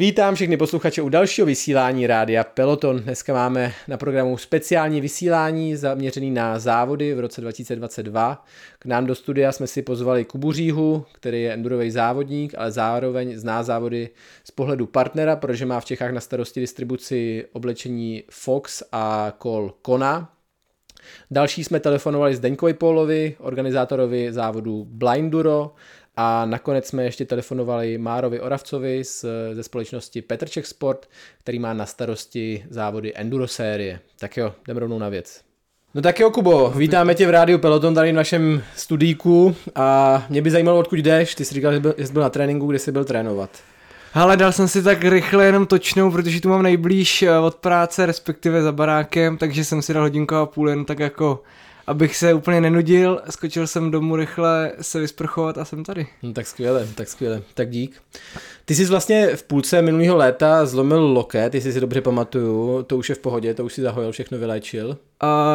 [0.00, 3.00] Vítám všechny posluchače u dalšího vysílání Rádia Peloton.
[3.00, 8.44] Dneska máme na programu speciální vysílání zaměřený na závody v roce 2022.
[8.78, 13.38] K nám do studia jsme si pozvali Kubu Říhu, který je endurový závodník, ale zároveň
[13.38, 14.10] zná závody
[14.44, 20.32] z pohledu partnera, protože má v Čechách na starosti distribuci oblečení Fox a kol Kona.
[21.30, 25.74] Další jsme telefonovali s Deňkovi Polovi, organizátorovi závodu Blinduro,
[26.16, 31.08] a nakonec jsme ještě telefonovali Márovi Oravcovi z, ze společnosti Petrček Sport,
[31.38, 34.00] který má na starosti závody Enduro série.
[34.18, 35.40] Tak jo, jdeme rovnou na věc.
[35.94, 40.42] No tak jo, Kubo, vítáme tě v rádiu Peloton tady v našem studíku a mě
[40.42, 41.34] by zajímalo, odkud jdeš.
[41.34, 43.50] Ty jsi říkal, že jsi byl na tréninku, kde jsi byl trénovat.
[44.14, 48.06] Ale dal jsem si tak rychle jenom točnou, protože tu mám nejblíž eh, od práce,
[48.06, 51.42] respektive za barákem, takže jsem si dal hodinku a půl jen tak jako
[51.90, 56.06] abych se úplně nenudil, skočil jsem domů rychle se vysprchovat a jsem tady.
[56.22, 58.02] No, tak skvěle, tak skvěle, tak dík.
[58.64, 63.08] Ty jsi vlastně v půlce minulého léta zlomil loket, jestli si dobře pamatuju, to už
[63.08, 64.88] je v pohodě, to už si zahojil, všechno vyléčil.
[64.88, 64.96] Uh,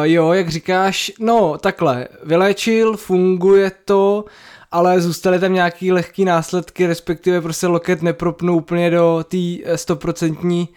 [0.02, 4.24] jo, jak říkáš, no takhle, vyléčil, funguje to,
[4.72, 10.68] ale zůstaly tam nějaký lehký následky, respektive prostě loket nepropnul úplně do té eh, stoprocentní
[10.70, 10.76] uh,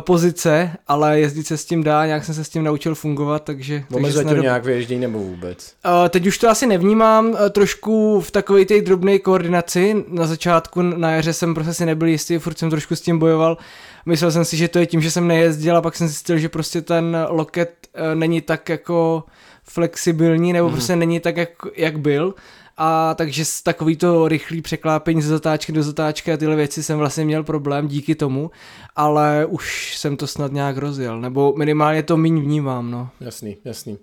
[0.00, 3.84] pozice, ale jezdit se s tím dá, nějak jsem se s tím naučil fungovat, takže...
[3.92, 5.74] Omezuje to nějak vyježdění nebo vůbec?
[5.84, 10.82] Uh, teď už to asi nevnímám, uh, trošku v takové té drobné koordinaci, na začátku
[10.82, 13.58] na jaře jsem prostě si nebyl jistý, furt jsem trošku s tím bojoval,
[14.06, 16.48] myslel jsem si, že to je tím, že jsem nejezdil a pak jsem zjistil, že
[16.48, 19.24] prostě ten loket uh, není tak jako
[19.64, 20.72] flexibilní, nebo mm.
[20.74, 22.34] prostě není tak, jak, jak byl
[22.76, 26.98] a takže s takový to rychlý překlápení ze zatáčky do zatáčky a tyhle věci jsem
[26.98, 28.50] vlastně měl problém díky tomu,
[28.96, 33.08] ale už jsem to snad nějak rozjel, nebo minimálně to míň vnímám, no.
[33.20, 33.98] Jasný, jasný.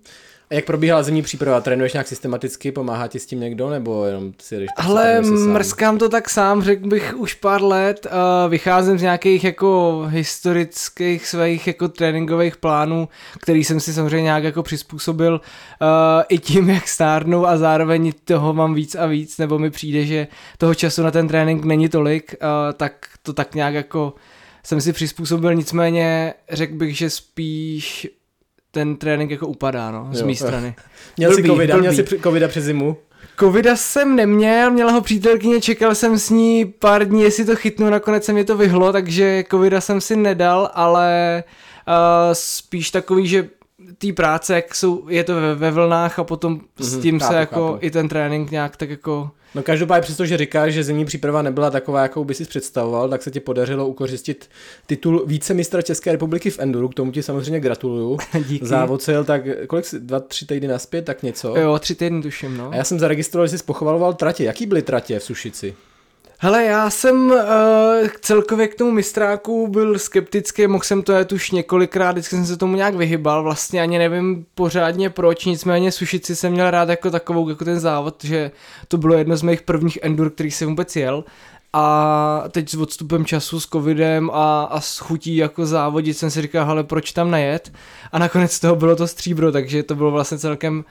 [0.52, 1.62] A jak probíhala zimní příprava?
[1.62, 2.72] Trénuješ nějak systematicky?
[2.72, 3.70] Pomáhá ti s tím někdo?
[3.70, 8.06] Nebo jenom si jdeš Ale mrskám to tak sám, řekl bych už pár let.
[8.06, 13.10] Uh, vycházím z nějakých jako historických svých jako tréninkových plánů,
[13.42, 15.88] který jsem si samozřejmě nějak jako přizpůsobil uh,
[16.30, 20.28] i tím, jak stárnu a zároveň toho mám víc a víc, nebo mi přijde, že
[20.58, 22.94] toho času na ten trénink není tolik, uh, tak
[23.24, 24.14] to tak nějak jako
[24.64, 28.08] jsem si přizpůsobil, nicméně řekl bych, že spíš
[28.72, 30.76] ten trénink jako upadá, no, z mé strany.
[31.18, 31.88] Měl blbý, jsi covida, blbý.
[31.88, 32.98] měl jsi covida přes zimu?
[33.40, 37.90] Covida jsem neměl, měla ho přítelkyně, čekal jsem s ní pár dní, jestli to chytnu,
[37.90, 41.44] nakonec se mi to vyhlo, takže covida jsem si nedal, ale
[41.88, 41.94] uh,
[42.34, 43.50] spíš takový, že
[43.98, 47.20] té práce, jak jsou, je to ve, ve vlnách a potom mm-hmm, s mhm, tím
[47.20, 47.86] chápu, se jako chápu.
[47.86, 51.70] i ten trénink nějak tak jako No každopádně přesto, že říkáš, že zimní příprava nebyla
[51.70, 54.50] taková, jakou by si představoval, tak se ti podařilo ukořistit
[54.86, 58.18] titul vícemistra České republiky v Enduru, k tomu ti samozřejmě gratuluju.
[58.48, 58.66] Díky.
[58.66, 61.58] Závod se jel tak, kolik jsi, dva, tři týdny naspět, tak něco.
[61.58, 62.70] Jo, tři týdny tuším, no.
[62.72, 64.44] A já jsem zaregistroval, že jsi pochvaloval tratě.
[64.44, 65.76] Jaký byly tratě v Sušici?
[66.44, 67.38] Hele, já jsem uh,
[68.22, 72.58] celkově k tomu mistráku byl skeptický, mohl jsem to jet už několikrát, vždycky jsem se
[72.58, 77.50] tomu nějak vyhybal, vlastně ani nevím pořádně proč, nicméně Sušici jsem měl rád jako takovou,
[77.50, 78.52] jako ten závod, že
[78.88, 81.24] to bylo jedno z mých prvních endur, který jsem vůbec jel.
[81.74, 86.42] A teď s odstupem času s covidem a, a s chutí jako závodit jsem si
[86.42, 87.74] říkal, ale proč tam nejet?
[88.12, 90.86] A nakonec toho bylo to stříbro, takže to bylo vlastně celkem,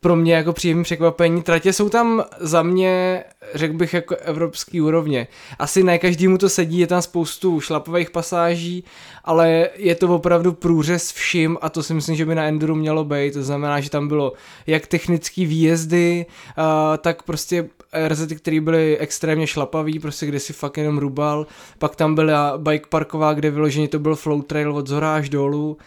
[0.00, 1.42] pro mě jako příjemné překvapení.
[1.42, 5.28] Tratě jsou tam za mě, řekl bych, jako evropský úrovně.
[5.58, 8.84] Asi ne každému to sedí, je tam spoustu šlapových pasáží,
[9.24, 13.04] ale je to opravdu průřez vším a to si myslím, že by na Enduru mělo
[13.04, 13.34] být.
[13.34, 14.32] To znamená, že tam bylo
[14.66, 16.26] jak technické výjezdy,
[16.98, 17.68] tak prostě
[18.08, 21.46] RZ, které byly extrémně šlapavý, prostě kde si fakt jenom rubal.
[21.78, 25.78] Pak tam byla bike parková, kde vyloženě to byl flow trail od zhora až dolů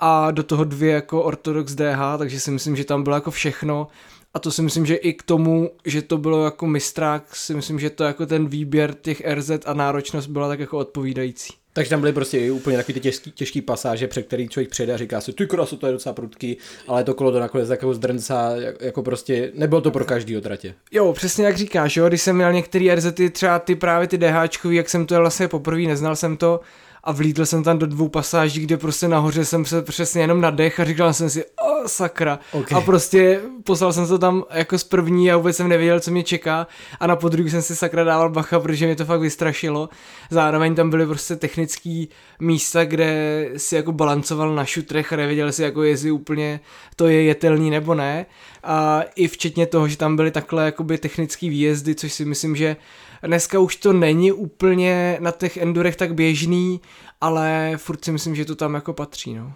[0.00, 3.88] a do toho dvě jako Orthodox DH, takže si myslím, že tam bylo jako všechno
[4.34, 7.78] a to si myslím, že i k tomu, že to bylo jako mistrák, si myslím,
[7.80, 11.52] že to jako ten výběr těch RZ a náročnost byla tak jako odpovídající.
[11.72, 14.96] Takže tam byly prostě úplně takový ty těžký, těžký pasáže, před který člověk přijde a
[14.96, 16.56] říká si, ty krasu, to je docela prudký,
[16.88, 20.74] ale to kolo to nakonec takovou zdrncá, jako prostě, nebylo to pro každý tratě.
[20.92, 24.76] Jo, přesně jak říkáš, jo, když jsem měl některé RZ, třeba ty právě ty DHčkový,
[24.76, 26.60] jak jsem to vlastně poprvé, neznal jsem to,
[27.04, 30.80] a vlítl jsem tam do dvou pasáží, kde prostě nahoře jsem se přesně jenom nadech
[30.80, 32.38] a říkal jsem si, o sakra.
[32.52, 32.78] Okay.
[32.78, 36.22] A prostě poslal jsem to tam jako z první a vůbec jsem nevěděl, co mě
[36.22, 36.66] čeká
[37.00, 39.88] a na podruhý jsem si sakra dával bacha, protože mě to fakt vystrašilo.
[40.30, 42.04] Zároveň tam byly prostě technické
[42.40, 46.60] místa, kde si jako balancoval na šutrech a nevěděl si jako jestli úplně
[46.96, 48.26] to je jetelný nebo ne.
[48.64, 52.76] A i včetně toho, že tam byly takhle jakoby technické výjezdy, což si myslím, že
[53.22, 56.80] Dneska už to není úplně na těch endurech tak běžný,
[57.20, 59.52] ale furt si myslím, že to tam jako patří, no.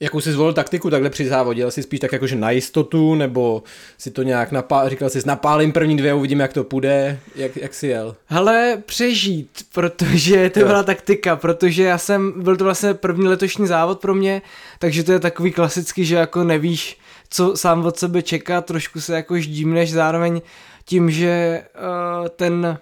[0.00, 1.70] Jakou jsi zvolil taktiku takhle při závodě?
[1.70, 3.62] Jsi spíš tak jakože na jistotu, nebo
[3.98, 7.74] si to nějak napál, říkal jsi, napálím první dvě, uvidím, jak to půjde, jak, jak
[7.74, 8.16] jsi jel?
[8.26, 10.66] Hele, přežít, protože to jo.
[10.66, 14.42] byla taktika, protože já jsem, byl to vlastně první letošní závod pro mě,
[14.78, 16.98] takže to je takový klasický, že jako nevíš,
[17.30, 20.40] co sám od sebe čeká, trošku se jako ždímneš zároveň
[20.84, 22.78] tím, že uh, ten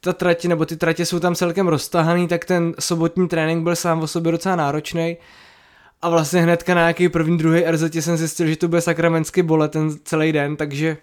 [0.00, 4.00] ta trať, nebo ty tratě jsou tam celkem roztahaný, tak ten sobotní trénink byl sám
[4.00, 5.16] o sobě docela náročný.
[6.02, 9.72] A vlastně hnedka na nějaký první, druhý RZ jsem zjistil, že to bude sakramensky bolet
[9.72, 10.96] ten celý den, takže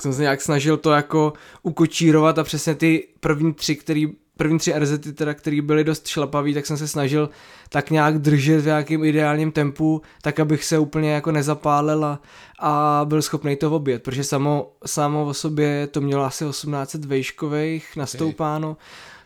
[0.00, 1.32] jsem se nějak snažil to jako
[1.62, 4.08] ukočírovat a přesně ty první tři, který
[4.40, 7.30] první tři RZ, teda, který byly dost šlapavý, tak jsem se snažil
[7.68, 12.20] tak nějak držet v nějakým ideálním tempu, tak abych se úplně jako nezapálil a,
[12.58, 17.96] a byl schopný to obět, protože samo, samo o sobě to mělo asi 1800 vejškových
[17.96, 18.76] nastoupáno,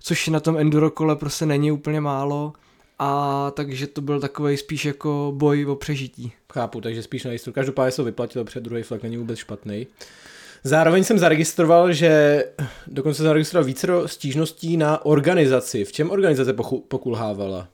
[0.01, 2.53] což na tom enduro kole prostě není úplně málo
[2.99, 6.33] a takže to byl takový spíš jako boj o přežití.
[6.53, 7.55] Chápu, takže spíš na jistotu.
[7.55, 9.87] Každopádně se vyplatilo před druhý flak, není vůbec špatný.
[10.67, 12.45] Zároveň jsem zaregistroval, že
[12.87, 15.85] dokonce zaregistroval více stížností na organizaci.
[15.85, 16.55] V čem organizace
[16.89, 17.69] pokulhávala?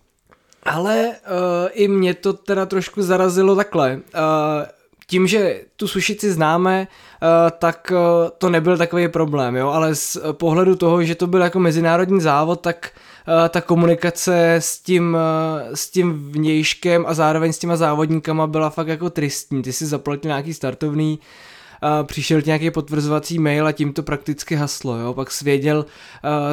[0.63, 1.15] Ale uh,
[1.73, 3.95] i mě to teda trošku zarazilo takhle.
[3.95, 4.01] Uh,
[5.07, 6.89] tím, že tu sušici známe,
[7.23, 7.29] uh,
[7.59, 7.93] tak
[8.39, 12.61] to nebyl takový problém, jo, ale z pohledu toho, že to byl jako mezinárodní závod,
[12.61, 12.91] tak
[13.51, 15.17] ta komunikace s tím,
[15.75, 19.63] s tím vnějškem a zároveň s těma závodníkama byla fakt jako tristní.
[19.63, 21.19] Ty si zaplatil nějaký startovný,
[21.83, 25.87] uh, přišel nějaký potvrzovací mail a tím to prakticky haslo, jo, pak svěděl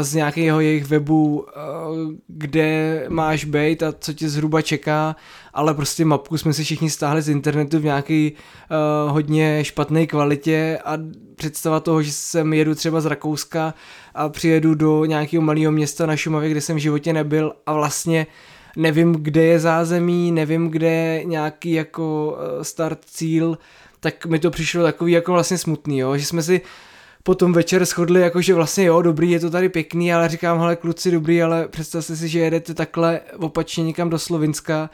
[0.01, 1.45] z nějakého jejich webu,
[2.27, 5.15] kde máš být a co tě zhruba čeká,
[5.53, 10.79] ale prostě mapku jsme si všichni stáhli z internetu v nějaký uh, hodně špatné kvalitě
[10.85, 10.97] a
[11.35, 13.73] představa toho, že sem jedu třeba z Rakouska
[14.15, 18.27] a přijedu do nějakého malého města na Šumavě, kde jsem v životě nebyl a vlastně
[18.77, 23.57] nevím, kde je zázemí, nevím, kde je nějaký jako start cíl,
[23.99, 26.61] tak mi to přišlo takový jako vlastně smutný, jo, že jsme si
[27.27, 30.75] potom večer shodli, jako že vlastně jo, dobrý, je to tady pěkný, ale říkám, hele
[30.75, 34.89] kluci, dobrý, ale představte si, že jedete takhle opačně někam do Slovinska,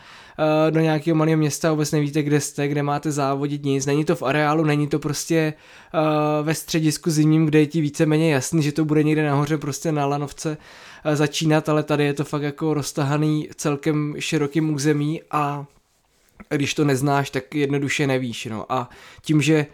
[0.67, 4.15] eh, do nějakého malého města, vůbec nevíte, kde jste, kde máte závodit nic, není to
[4.15, 5.53] v areálu, není to prostě
[5.93, 9.91] uh, ve středisku zimním, kde je ti víceméně jasný, že to bude někde nahoře prostě
[9.91, 10.57] na lanovce
[11.05, 15.65] uh, začínat, ale tady je to fakt jako roztahaný celkem širokým území a
[16.49, 18.45] když to neznáš, tak jednoduše nevíš.
[18.45, 18.65] No.
[18.69, 18.89] A
[19.21, 19.65] tím, že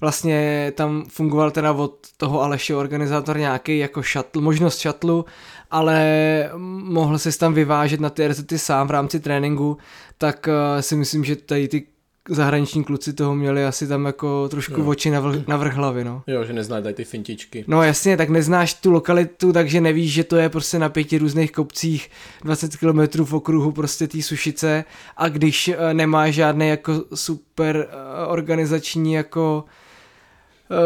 [0.00, 5.24] vlastně tam fungoval teda od toho Aleše organizátor nějaký jako shuttle, možnost šatlu,
[5.70, 9.78] ale mohl se tam vyvážet na ty RZT sám v rámci tréninku,
[10.18, 11.86] tak uh, si myslím, že tady ty
[12.28, 14.88] zahraniční kluci toho měli asi tam jako trošku no.
[14.88, 16.22] oči na, vl- na vrch hlavy, no.
[16.26, 17.64] Jo, že neznáš tady ty fintičky.
[17.68, 21.52] No jasně, tak neznáš tu lokalitu, takže nevíš, že to je prostě na pěti různých
[21.52, 22.10] kopcích
[22.44, 24.84] 20 km v okruhu prostě té sušice
[25.16, 29.64] a když uh, nemáš žádný jako super uh, organizační jako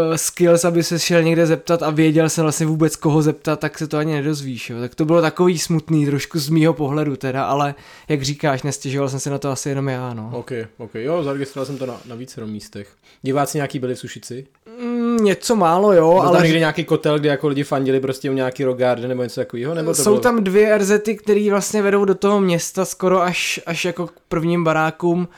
[0.08, 3.78] uh, skills, aby se šel někde zeptat a věděl jsem vlastně vůbec koho zeptat, tak
[3.78, 4.70] se to ani nedozvíš.
[4.70, 4.80] Jo.
[4.80, 7.74] Tak to bylo takový smutný, trošku z mýho pohledu teda, ale
[8.08, 10.14] jak říkáš, nestěžoval jsem si na to asi jenom já.
[10.14, 10.30] No.
[10.32, 12.88] Ok, ok, jo, zaregistroval jsem to na, na více místech.
[13.22, 14.46] Diváci nějaký byli v Sušici?
[14.82, 16.42] Mm, něco málo, jo, Byl ale...
[16.42, 19.74] někdy nějaký kotel, kde jako lidi fandili prostě u nějaký rogarde nebo něco takového?
[19.74, 20.20] Nebo to Jsou bylo...
[20.20, 24.64] tam dvě RZty, které vlastně vedou do toho města skoro až, až jako k prvním
[24.64, 25.28] barákům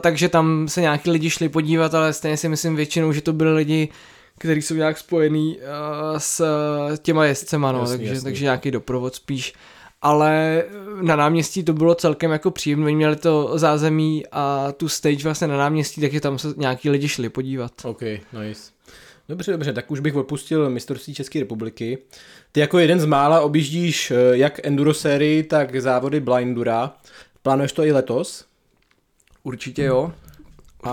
[0.00, 3.54] takže tam se nějaký lidi šli podívat, ale stejně si myslím většinou, že to byli
[3.54, 3.88] lidi,
[4.38, 6.44] kteří jsou nějak spojený uh, s
[7.02, 8.24] těma jezdcema, no, jasný, takže, jasný.
[8.24, 9.54] takže nějaký doprovod spíš.
[10.02, 10.64] Ale
[11.02, 15.46] na náměstí to bylo celkem jako příjemné, oni měli to zázemí a tu stage vlastně
[15.46, 17.72] na náměstí, takže tam se nějaký lidi šli podívat.
[17.84, 18.02] Ok,
[18.42, 18.70] nice.
[19.28, 21.98] Dobře, dobře, tak už bych opustil mistrovství České republiky.
[22.52, 26.92] Ty jako jeden z mála objíždíš jak enduro sérii, tak závody Blindura.
[27.42, 28.44] Plánuješ to i letos?
[29.42, 30.12] Určitě jo.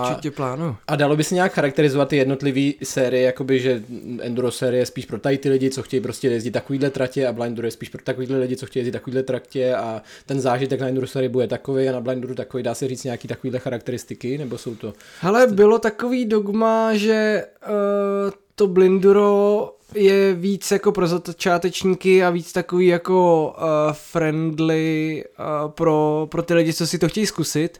[0.00, 0.76] Určitě plánu.
[0.88, 3.82] A dalo by se nějak charakterizovat ty jednotlivé série, jakoby, že
[4.20, 7.32] Enduro série je spíš pro tady ty lidi, co chtějí prostě jezdit takovýhle tratě a
[7.32, 10.88] Blinduro je spíš pro takovýhle lidi, co chtějí jezdit takovýhle tratě a ten zážitek na
[10.88, 12.62] Enduro série bude takový a na Blinduro takový.
[12.62, 14.92] Dá se říct nějaký takovýhle charakteristiky, nebo jsou to...
[15.20, 22.52] Hele, bylo takový dogma, že uh, to Blinduro je víc jako pro začátečníky a víc
[22.52, 27.78] takový jako uh, friendly uh, pro, pro ty lidi, co si to chtějí zkusit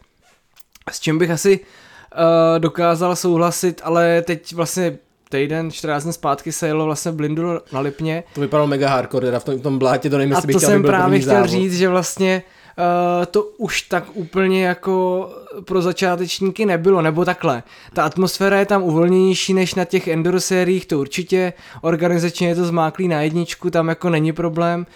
[0.93, 6.67] s čím bych asi uh, dokázal souhlasit, ale teď vlastně týden, 14 dní zpátky se
[6.67, 7.43] jelo vlastně blindu
[7.73, 8.25] na Lipně.
[8.35, 10.69] To vypadalo mega hardcore, teda v tom, v tom blátě, to nevím, jestli bych chtěl,
[10.71, 11.51] jsem právě chtěl závod.
[11.51, 12.43] říct, že vlastně
[12.79, 15.29] uh, to už tak úplně jako
[15.65, 17.63] pro začátečníky nebylo, nebo takhle.
[17.93, 21.53] Ta atmosféra je tam uvolněnější než na těch enduro sériích, to určitě,
[21.83, 24.87] organizačně je to zmáklý na jedničku, tam jako není problém,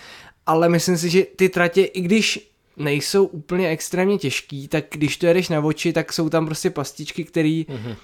[0.46, 5.26] ale myslím si, že ty tratě, i když nejsou úplně extrémně těžký, tak když to
[5.26, 7.96] jedeš na oči, tak jsou tam prostě pastičky, které mm-hmm.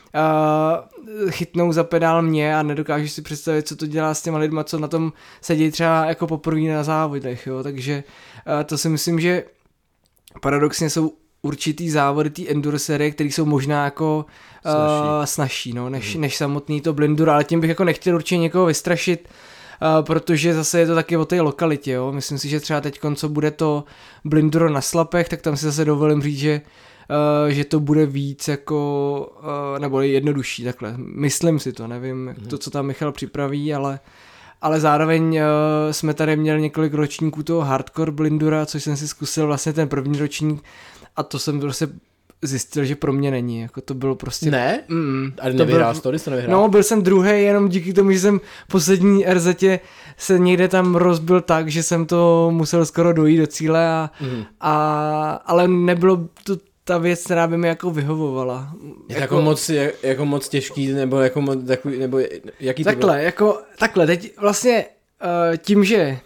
[1.24, 4.64] uh, chytnou za pedál mě a nedokážu si představit, co to dělá s těma lidma,
[4.64, 8.04] co na tom sedí třeba jako poprvé na závodech, jo, takže
[8.46, 9.44] uh, to si myslím, že
[10.40, 14.26] paradoxně jsou určitý závody té enduro série, které jsou možná jako
[14.66, 16.20] uh, snažší no, než, mm.
[16.20, 19.28] než samotný to blinduro, ale tím bych jako nechtěl určitě někoho vystrašit,
[20.02, 22.12] protože zase je to taky o té lokalitě, jo.
[22.12, 23.84] Myslím si, že třeba teď, co bude to
[24.24, 26.60] blinduro na slapech, tak tam si zase dovolím říct, že
[27.44, 30.94] Uh, že to bude víc jako, uh, nebo jednodušší takhle.
[30.96, 32.46] Myslím si to, nevím, mm.
[32.48, 34.00] to, co tam Michal připraví, ale
[34.62, 35.42] ale zároveň uh,
[35.90, 40.18] jsme tady měli několik ročníků toho hardcore blindura, což jsem si zkusil vlastně ten první
[40.18, 40.64] ročník
[41.16, 41.88] a to jsem prostě
[42.42, 44.50] zjistil, že pro mě není, jako to bylo prostě...
[44.50, 44.84] Ne?
[44.88, 46.00] Mm, Ale nevyhrál byl...
[46.00, 46.60] to, jsi nevyhrál?
[46.60, 48.40] No, byl jsem druhý jenom díky tomu, že jsem
[48.70, 49.48] poslední RZ
[50.16, 54.44] se někde tam rozbil tak, že jsem to musel skoro dojít do cíle a, mm.
[54.60, 58.72] a ale nebylo to ta věc, která by mi jako vyhovovala.
[59.08, 59.70] Jako, jako moc,
[60.02, 62.20] jako moc těžký, nebo jako moc, takový, nebo
[62.60, 64.84] jaký Takhle, jako, takhle, teď vlastně
[65.50, 66.18] uh, tím, že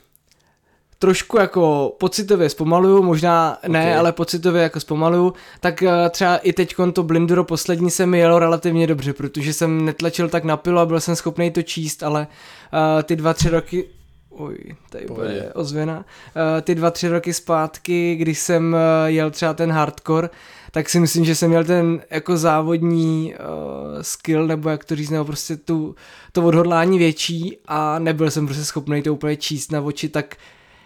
[1.02, 3.70] trošku jako pocitově zpomaluju, možná okay.
[3.70, 8.18] ne, ale pocitově jako zpomaluju, tak uh, třeba i teď to Blinduro poslední se mi
[8.18, 12.02] jelo relativně dobře, protože jsem netlačil tak na pilu a byl jsem schopný to číst,
[12.02, 12.26] ale
[12.72, 13.84] uh, ty dva, tři roky
[14.30, 14.56] Oj,
[14.90, 15.96] tady bude ozvěna.
[15.96, 20.30] Uh, ty dva, tři roky zpátky, když jsem uh, jel třeba ten hardcore,
[20.70, 25.10] tak si myslím, že jsem měl ten jako závodní uh, skill, nebo jak to říct,
[25.10, 25.94] nebo prostě tu,
[26.32, 30.36] to odhodlání větší a nebyl jsem prostě schopný to úplně číst na oči, tak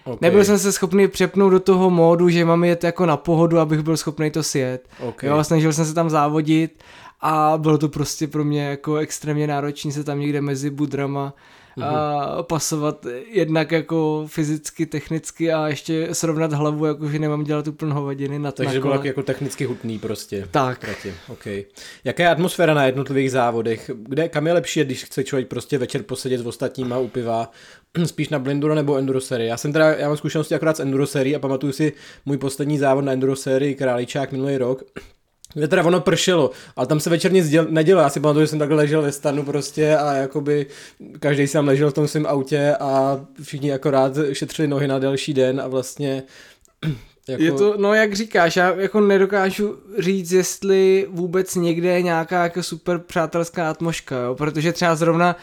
[0.06, 0.18] Okay.
[0.20, 3.80] Nebyl jsem se schopný přepnout do toho módu, že mám jet jako na pohodu, abych
[3.80, 4.88] byl schopný to sjet.
[5.00, 5.30] Okay.
[5.30, 6.82] Jo, snažil jsem se tam závodit
[7.20, 11.34] a bylo to prostě pro mě jako extrémně náročné se tam někde mezi budrama
[11.82, 17.92] a pasovat jednak jako fyzicky, technicky a ještě srovnat hlavu, jako že nemám dělat úplně
[17.92, 20.48] hovadiny na Takže bylo jako technicky hutný prostě.
[20.50, 20.80] Tak.
[20.80, 21.14] Proti.
[21.28, 21.64] Okay.
[22.04, 23.90] Jaká je atmosféra na jednotlivých závodech?
[23.94, 27.50] Kde, kam je lepší, když chce člověk prostě večer posedět s ostatníma u piva,
[28.04, 29.48] spíš na Blinduro nebo Enduro sérii.
[29.48, 31.92] Já jsem teda, já mám zkušenosti akorát s Enduro sérii a pamatuju si
[32.26, 34.82] můj poslední závod na Enduro sérii Králíčák minulý rok,
[35.54, 38.00] kde teda ono pršelo, ale tam se večer nic děl, nedělo.
[38.00, 40.66] Já si pamatuju, že jsem takhle ležel ve stanu prostě a jakoby
[41.20, 45.60] každý tam ležel v tom svém autě a všichni akorát šetřili nohy na další den
[45.60, 46.22] a vlastně
[47.28, 47.42] jako...
[47.42, 52.62] Je to, no jak říkáš, já jako nedokážu říct, jestli vůbec někde je nějaká jako
[52.62, 54.34] super přátelská atmosféra, jo?
[54.34, 55.36] protože třeba zrovna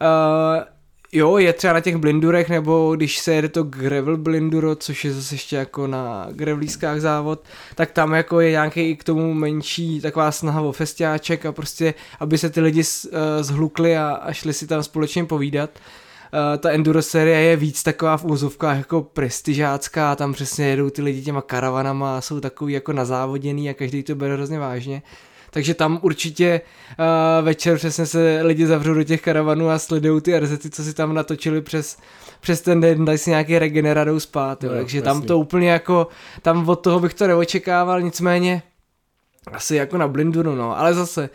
[0.00, 0.75] uh,
[1.12, 5.12] Jo, je třeba na těch blindurech, nebo když se jede to gravel blinduro, což je
[5.12, 7.40] zase ještě jako na gravelískách závod,
[7.74, 11.94] tak tam jako je nějaký i k tomu menší taková snaha o festiáček a prostě,
[12.20, 15.70] aby se ty lidi eh, zhlukli a, a šli si tam společně povídat.
[16.32, 21.02] Uh, ta enduro série je víc taková v úzovkách jako prestižácká, tam přesně jedou ty
[21.02, 25.02] lidi těma karavanama a jsou takový jako nazávoděný a každý to bere hrozně vážně
[25.56, 26.60] takže tam určitě
[26.98, 30.94] uh, večer přesně se lidi zavřou do těch karavanů a sledují ty RZ, co si
[30.94, 31.98] tam natočili přes,
[32.40, 34.70] přes ten den, dají si nějaký regeneradou spát, jo.
[34.70, 35.04] No, takže jasný.
[35.04, 36.08] tam to úplně jako,
[36.42, 38.62] tam od toho bych to neočekával, nicméně
[39.52, 41.30] asi jako na blinduru, no, ale zase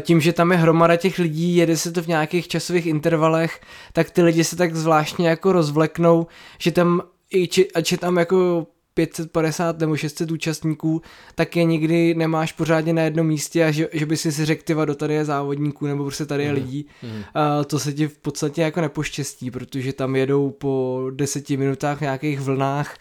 [0.00, 3.60] tím, že tam je hromada těch lidí, jede se to v nějakých časových intervalech,
[3.92, 6.26] tak ty lidi se tak zvláštně jako rozvleknou,
[6.58, 11.02] že tam i či, ať je tam jako 550 nebo 600 účastníků,
[11.34, 14.62] tak je nikdy nemáš pořádně na jednom místě a že, že by si si řekl,
[14.64, 16.54] tyva, do tady je závodníků nebo prostě tady je mm.
[16.54, 16.86] lidí.
[17.02, 17.22] Mm.
[17.34, 22.00] A to se ti v podstatě jako nepoštěstí, protože tam jedou po deseti minutách v
[22.00, 22.96] nějakých vlnách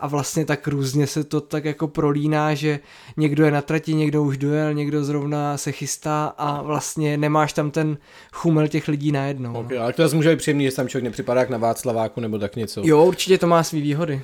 [0.00, 2.80] a vlastně tak různě se to tak jako prolíná, že
[3.16, 7.70] někdo je na trati, někdo už dojel, někdo zrovna se chystá a vlastně nemáš tam
[7.70, 7.98] ten
[8.32, 9.54] chumel těch lidí najednou.
[9.54, 12.38] Okay, ale to zase může být příjemný, že tam člověk nepřipadá jak na Václaváku nebo
[12.38, 12.82] tak něco.
[12.84, 14.22] Jo, určitě to má své výhody.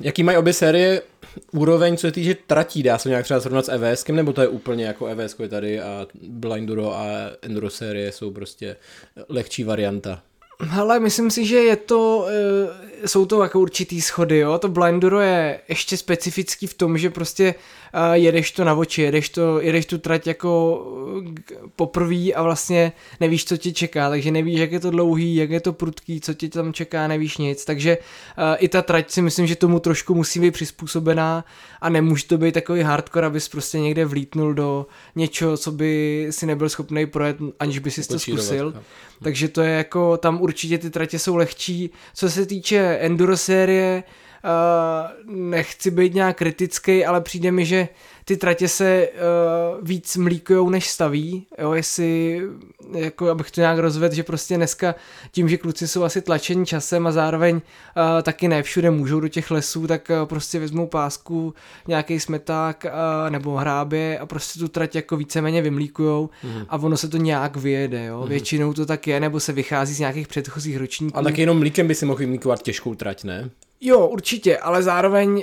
[0.00, 1.02] Jaký mají obě série
[1.52, 2.82] úroveň, co se týče tratí?
[2.82, 5.80] Dá se nějak třeba srovnat s EVSkem, nebo to je úplně jako EVS je tady
[5.80, 7.06] a Blinduro a
[7.42, 8.76] Enduro série jsou prostě
[9.28, 10.22] lehčí varianta?
[10.70, 12.26] Ale myslím si, že je to,
[13.02, 14.58] e, jsou to jako určitý schody, jo.
[14.58, 17.54] To Blinduro je ještě specifický v tom, že prostě
[18.12, 20.82] jedeš to na oči, jedeš, to, jedeš tu trať jako
[21.76, 25.60] poprvé a vlastně nevíš, co tě čeká, takže nevíš, jak je to dlouhý, jak je
[25.60, 27.98] to prudký, co tě tam čeká, nevíš nic, takže
[28.56, 31.44] i ta trať si myslím, že tomu trošku musí být přizpůsobená
[31.80, 36.46] a nemůže to být takový hardcore, abys prostě někde vlítnul do něčeho, co by si
[36.46, 38.72] nebyl schopný projet, aniž by si to zkusil.
[38.74, 38.82] No.
[39.22, 41.90] Takže to je jako, tam určitě ty tratě jsou lehčí.
[42.14, 44.02] Co se týče enduro série,
[44.44, 47.88] uh, nechci být nějak kritický, ale přijde mi, že
[48.24, 52.42] ty tratě se uh, víc mlíkujou než staví, jo, jestli,
[52.94, 54.94] jako abych to nějak rozvedl, že prostě dneska
[55.30, 57.62] tím, že kluci jsou asi tlačení časem a zároveň uh,
[58.22, 61.54] taky ne všude můžou do těch lesů, tak uh, prostě vezmou pásku,
[61.88, 66.62] nějaký smeták uh, nebo hrábě a prostě tu trať jako víceméně vymlíkujou mm.
[66.68, 68.28] a ono se to nějak vyjede, jo, mm.
[68.28, 71.18] většinou to tak je, nebo se vychází z nějakých předchozích ročníků.
[71.18, 73.50] A tak jenom mlíkem by si mohl vymlíkovat těžkou trať, ne?
[73.80, 75.42] Jo, určitě, ale zároveň uh,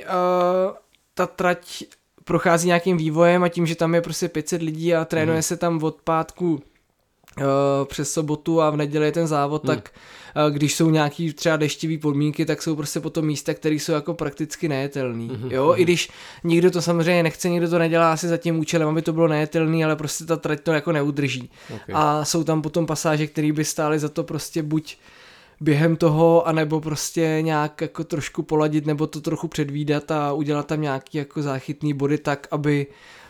[1.14, 1.84] ta trať
[2.24, 5.44] prochází nějakým vývojem a tím, že tam je prostě 500 lidí a trénuje mm.
[5.44, 7.44] se tam od pátku uh,
[7.86, 9.68] přes sobotu a v neděli je ten závod, mm.
[9.68, 9.90] tak
[10.36, 14.14] uh, když jsou nějaký třeba deštivý podmínky, tak jsou prostě potom místa, které jsou jako
[14.14, 15.30] prakticky nejetelný.
[15.30, 15.52] Mm-hmm.
[15.52, 16.10] Jo, i když
[16.44, 19.86] nikdo to samozřejmě nechce, nikdo to nedělá asi za tím účelem, aby to bylo nejetelný,
[19.86, 21.50] ale prostě ta trať to jako neudrží.
[21.76, 21.96] Okay.
[21.98, 25.21] A jsou tam potom pasáže, které by stály za to prostě buď uh,
[25.62, 30.82] během toho, anebo prostě nějak jako trošku poladit, nebo to trochu předvídat a udělat tam
[30.82, 32.88] nějaký jako záchytný body tak, aby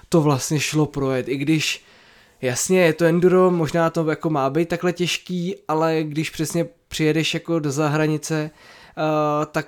[0.10, 1.28] to vlastně šlo projet.
[1.28, 1.84] I když
[2.42, 7.34] jasně je to enduro, možná to jako má být takhle těžký, ale když přesně přijedeš
[7.34, 8.52] jako do zahranice,
[8.98, 9.68] uh, tak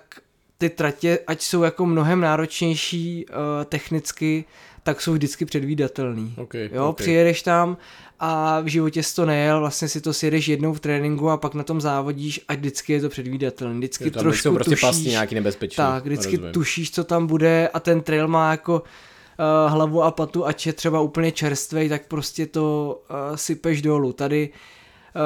[0.57, 4.45] ty tratě, ať jsou jako mnohem náročnější uh, technicky,
[4.83, 6.33] tak jsou vždycky předvídatelný.
[6.37, 7.03] Okay, jo, okay.
[7.03, 7.77] přijedeš tam
[8.19, 11.53] a v životě jsi to nejel, vlastně si to sjedeš jednou v tréninku a pak
[11.53, 13.77] na tom závodíš a vždycky je to předvídatelný.
[13.77, 15.75] Vždycky tam trošku jsou prostě tušíš, pasti nějaký nebezpečný.
[15.75, 16.53] Tak, vždycky rozumím.
[16.53, 20.73] tušíš, co tam bude a ten trail má jako uh, hlavu a patu, ať je
[20.73, 24.13] třeba úplně čerstvej, tak prostě to uh, sypeš dolů.
[24.13, 24.55] Tady uh,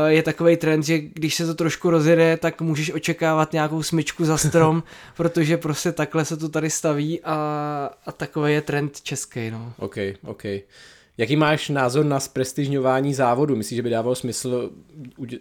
[0.08, 4.38] je takový trend, že když se to trošku rozjede, tak můžeš očekávat nějakou smyčku za
[4.38, 4.84] strom,
[5.18, 7.36] protože prostě takhle se to tady staví a,
[8.06, 9.52] a takový je trend český.
[9.52, 9.74] No.
[9.80, 10.44] OK, OK.
[11.18, 13.56] Jaký máš názor na zprestižňování závodu?
[13.56, 14.72] Myslíš, že by dávalo smysl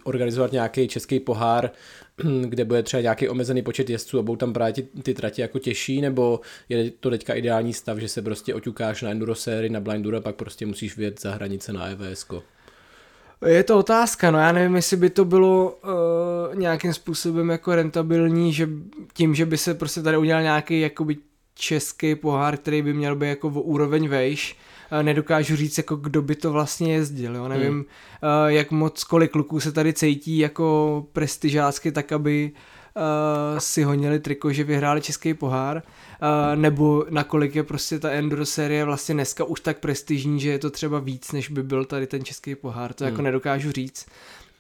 [0.05, 1.71] organizovat nějaký český pohár,
[2.49, 5.59] kde bude třeba nějaký omezený počet jezdců a budou tam právě ty, ty trati jako
[5.59, 9.81] těžší, nebo je to teďka ideální stav, že se prostě oťukáš na enduro sérii, na
[9.81, 12.27] blinduro a pak prostě musíš vyjet za hranice na EVS?
[12.27, 12.43] -ko?
[13.47, 18.53] Je to otázka, no já nevím, jestli by to bylo uh, nějakým způsobem jako rentabilní,
[18.53, 18.69] že
[19.13, 21.17] tím, že by se prostě tady udělal nějaký jakoby
[21.55, 24.57] český pohár, který by měl být jako v úroveň vejš,
[24.91, 27.49] Eh, nedokážu říct, jako kdo by to vlastně jezdil, jo?
[27.49, 27.85] nevím, hmm.
[28.47, 32.59] jak moc, kolik kluků se tady cítí jako prestižácky, tak aby uh,
[33.59, 38.85] si honili triko, že vyhráli český pohár, uh, nebo nakolik je prostě ta enduro série
[38.85, 42.25] vlastně dneska už tak prestižní, že je to třeba víc, než by byl tady ten
[42.25, 43.17] český pohár, to jako hmm.
[43.17, 44.07] jako nedokážu říct,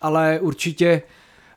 [0.00, 1.02] ale určitě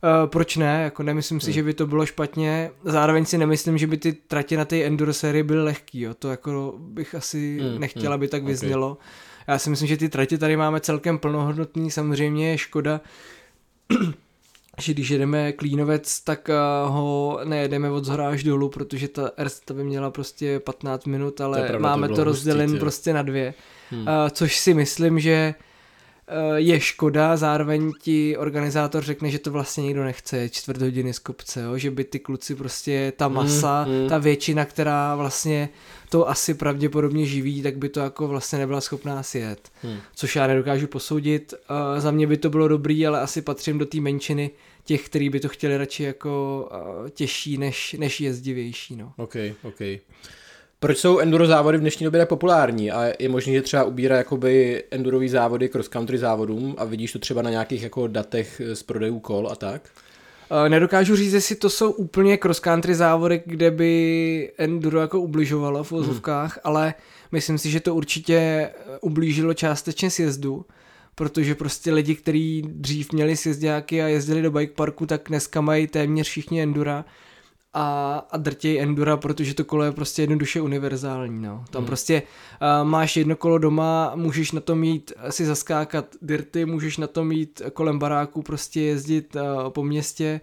[0.03, 0.83] uh, proč ne?
[0.83, 1.53] Jako nemyslím si, hmm.
[1.53, 2.71] že by to bylo špatně.
[2.83, 6.01] Zároveň si nemyslím, že by ty tratě na té enduro sérii byly lehký.
[6.01, 6.13] Jo.
[6.13, 7.79] To jako bych asi hmm.
[7.79, 8.13] nechtěla, hmm.
[8.13, 8.51] aby tak okay.
[8.51, 8.97] vyznělo.
[9.47, 11.91] Já si myslím, že ty tratě tady máme celkem plnohodnotný.
[11.91, 13.01] Samozřejmě je škoda,
[14.79, 19.73] že když jedeme Klínovec, tak uh, ho nejedeme od zhora až dolů, protože ta Ersta
[19.73, 23.53] by měla prostě 15 minut, ale to máme to, to rozdělen prostě na dvě.
[23.91, 24.01] Hmm.
[24.01, 25.55] Uh, což si myslím, že
[26.31, 31.19] Eh, je škoda, zároveň ti organizátor řekne, že to vlastně nikdo nechce, čtvrt hodiny z
[31.19, 31.77] kopce, jo?
[31.77, 34.09] že by ty kluci prostě, ta masa, mm, mm.
[34.09, 35.69] ta většina, která vlastně
[36.09, 39.69] to asi pravděpodobně živí, tak by to jako vlastně nebyla schopná sjet.
[39.83, 39.97] Mm.
[40.15, 41.53] Což já nedokážu posoudit.
[41.53, 44.51] Uh, za mě by to bylo dobrý, ale asi patřím do té menšiny
[44.89, 46.69] těch, kteří by to chtěli radši jako
[47.09, 48.95] těžší než, než jezdivější.
[48.95, 49.13] No.
[49.17, 49.81] Ok, ok.
[50.79, 54.17] Proč jsou enduro závody v dnešní době tak populární a je možné, že třeba ubírá
[54.17, 58.83] jakoby endurový závody cross country závodům a vidíš to třeba na nějakých jako datech z
[58.83, 59.89] prodejů kol a tak?
[60.65, 65.83] Eh, nedokážu říct, jestli to jsou úplně cross country závody, kde by enduro jako ubližovalo
[65.83, 66.61] v vozovkách, hmm.
[66.63, 66.93] ale
[67.31, 68.69] myslím si, že to určitě
[69.01, 70.65] ublížilo částečně sjezdu,
[71.19, 75.87] protože prostě lidi, kteří dřív měli sjezdáky a jezdili do bike parku, tak dneska mají
[75.87, 77.05] téměř všichni endura
[77.73, 81.41] a, a drtěj endura, protože to kolo je prostě jednoduše univerzální.
[81.41, 81.63] No.
[81.71, 81.87] Tam hmm.
[81.87, 82.21] prostě
[82.61, 87.31] uh, máš jedno kolo doma, můžeš na tom jít si zaskákat dirty, můžeš na tom
[87.31, 90.41] jít kolem baráku, prostě jezdit uh, po městě,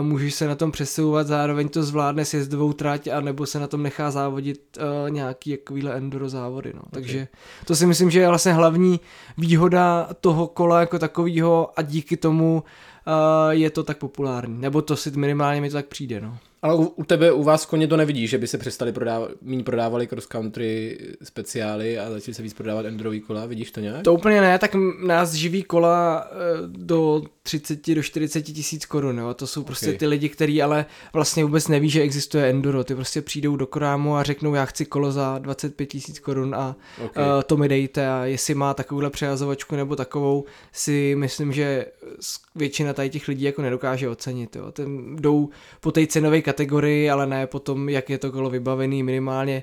[0.00, 3.66] uh, můžeš se na tom přesouvat, zároveň to zvládne sjezdovou trať, a nebo se na
[3.66, 6.72] tom nechá závodit uh, nějaký jakýhle enduro závody.
[6.74, 6.80] No.
[6.80, 6.90] Okay.
[6.92, 7.28] Takže
[7.64, 9.00] to si myslím, že je vlastně hlavní
[9.38, 12.64] výhoda toho kola jako takového a díky tomu
[13.06, 14.60] uh, je to tak populární.
[14.60, 16.20] Nebo to si minimálně mi to tak přijde.
[16.20, 16.38] No.
[16.64, 19.62] Ale u, u tebe, u vás koně to nevidí, že by se přestali prodávat, méně
[19.62, 24.02] prodávali cross country speciály a začali se víc prodávat endurový kola, vidíš to nějak?
[24.02, 24.74] To úplně ne, tak
[25.06, 29.34] nás živí kola eh, do 30 do 40 tisíc korun, jo.
[29.34, 29.98] to jsou prostě okay.
[29.98, 34.16] ty lidi, kteří ale vlastně vůbec neví, že existuje enduro, ty prostě přijdou do krámu
[34.16, 37.24] a řeknou, já chci kolo za 25 tisíc korun a okay.
[37.24, 41.86] uh, to mi dejte a jestli má takovouhle přejazovačku nebo takovou, si myslím, že
[42.54, 44.72] většina tady těch lidí jako nedokáže ocenit, jo.
[44.72, 45.48] Ten jdou
[45.80, 49.62] po té cenové kategorii, ale ne potom, jak je to kolo vybavený minimálně,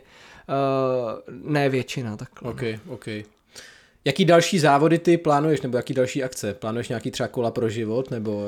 [0.49, 1.19] uh,
[1.51, 2.17] ne většina.
[2.17, 2.51] Takhle.
[2.51, 3.05] OK, OK.
[4.05, 6.53] Jaký další závody ty plánuješ, nebo jaký další akce?
[6.53, 8.47] Plánuješ nějaký třeba kola pro život, nebo...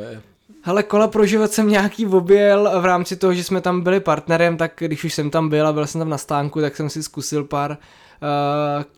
[0.61, 4.57] Hele, kola pro život jsem nějaký objel v rámci toho, že jsme tam byli partnerem,
[4.57, 7.03] tak když už jsem tam byl a byl jsem tam na stánku, tak jsem si
[7.03, 7.77] zkusil pár uh,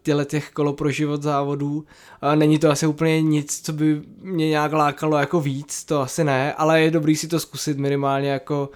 [0.04, 1.76] těle těch kolo pro život závodů.
[1.76, 6.24] Uh, není to asi úplně nic, co by mě nějak lákalo jako víc, to asi
[6.24, 8.76] ne, ale je dobrý si to zkusit minimálně jako uh,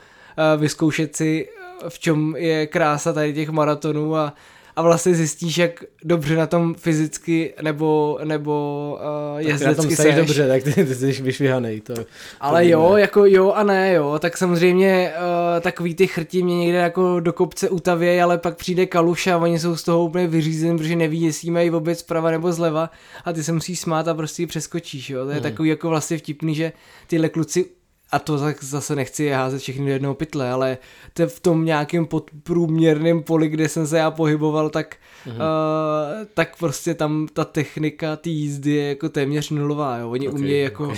[0.58, 1.50] vyzkoušet si,
[1.90, 4.34] v čem je krása tady těch maratonů a
[4.80, 8.98] a vlastně zjistíš, jak dobře na tom fyzicky nebo, nebo
[9.34, 11.82] uh, jezdecky tom dobře, tak ty, ty jsi vyšvihanej.
[11.82, 11.94] To,
[12.40, 13.02] Ale to jo, ne.
[13.02, 17.34] jako jo a ne, jo, tak samozřejmě uh, takový ty chrti mě někde jako do
[17.34, 21.22] kopce utavějí, ale pak přijde kaluša a oni jsou z toho úplně vyřízeni, protože neví,
[21.22, 22.90] jestli mají oběc zprava nebo zleva
[23.26, 25.24] a ty se musíš smát a prostě přeskočíš, jo.
[25.24, 25.44] To je hmm.
[25.44, 26.72] takový jako vlastně vtipný, že
[27.08, 27.66] tyhle kluci
[28.12, 30.78] a to zase nechci házet všechny do jednoho pytle, ale
[31.14, 34.96] to v tom nějakém podprůměrném poli, kde jsem se já pohyboval, tak,
[35.26, 35.32] mm-hmm.
[35.32, 40.10] uh, tak prostě tam ta technika té jízdy je jako téměř nulová, jo.
[40.10, 40.98] Oni okay, umějí jako okay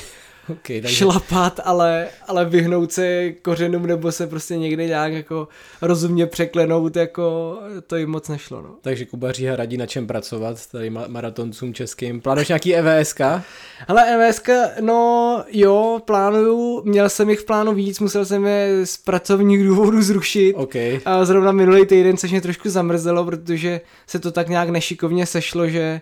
[0.51, 0.95] okay, takže...
[0.95, 5.47] šlapat, ale, ale vyhnout se kořenům nebo se prostě někde nějak jako
[5.81, 8.61] rozumně překlenout, jako to jim moc nešlo.
[8.61, 8.69] No.
[8.81, 12.21] Takže Kuba Říha radí na čem pracovat, tady maratoncům českým.
[12.21, 13.21] Plánuješ nějaký EVSK?
[13.87, 18.97] Ale EVSK, no jo, plánuju, měl jsem jich v plánu víc, musel jsem je z
[18.97, 20.53] pracovních důvodů zrušit.
[20.53, 20.99] Okay.
[21.05, 25.67] A zrovna minulý týden, což mě trošku zamrzelo, protože se to tak nějak nešikovně sešlo,
[25.67, 26.01] že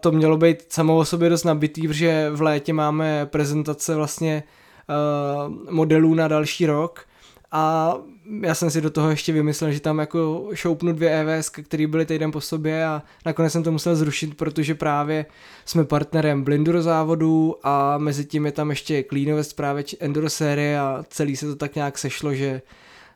[0.00, 4.42] to mělo být samo o sobě dost nabitý, protože v létě máme prezentace vlastně
[4.88, 7.04] uh, modelů na další rok.
[7.52, 7.94] A
[8.40, 12.06] já jsem si do toho ještě vymyslel, že tam jako šoupnu dvě EVS, které byly
[12.06, 15.26] týden po sobě a nakonec jsem to musel zrušit, protože právě
[15.64, 21.04] jsme partnerem Blinduro závodu a mezi tím je tam ještě Cleanovest právě Enduro série a
[21.08, 22.62] celý se to tak nějak sešlo, že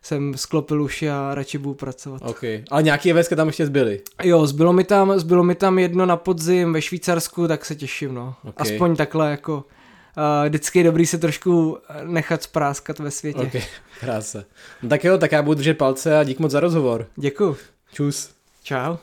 [0.04, 2.22] jsem sklopil uši a radši budu pracovat.
[2.24, 4.00] Ok, ale nějaký EVSky tam ještě zbyly?
[4.22, 8.14] Jo, zbylo mi tam, zbylo mi tam jedno na podzim ve Švýcarsku, tak se těším,
[8.14, 8.34] no.
[8.44, 8.74] Okay.
[8.74, 13.38] Aspoň takhle jako uh, vždycky je dobrý se trošku nechat spráskat ve světě.
[13.38, 13.62] Ok,
[14.00, 14.44] krása.
[14.82, 17.06] No tak jo, tak já budu držet palce a dík moc za rozhovor.
[17.16, 17.56] Děkuji.
[17.92, 18.30] Čus.
[18.62, 18.96] Čau.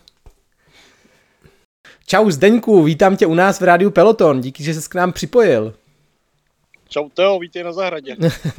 [2.07, 5.73] Čau Zdeňku, vítám tě u nás v rádiu Peloton, díky, že jsi k nám připojil.
[6.93, 8.15] Čau Teo, vítej na zahradě.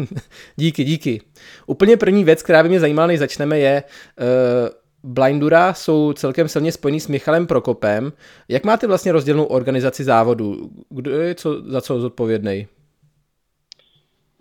[0.57, 1.21] díky, díky.
[1.67, 6.73] Úplně první věc, která by mě zajímala, než začneme, je uh, Blindura jsou celkem silně
[6.73, 8.13] spojený s Michalem Prokopem.
[8.49, 10.71] Jak máte vlastně rozdělenou organizaci závodu?
[10.89, 12.69] Kdo je co, za co zodpovědný?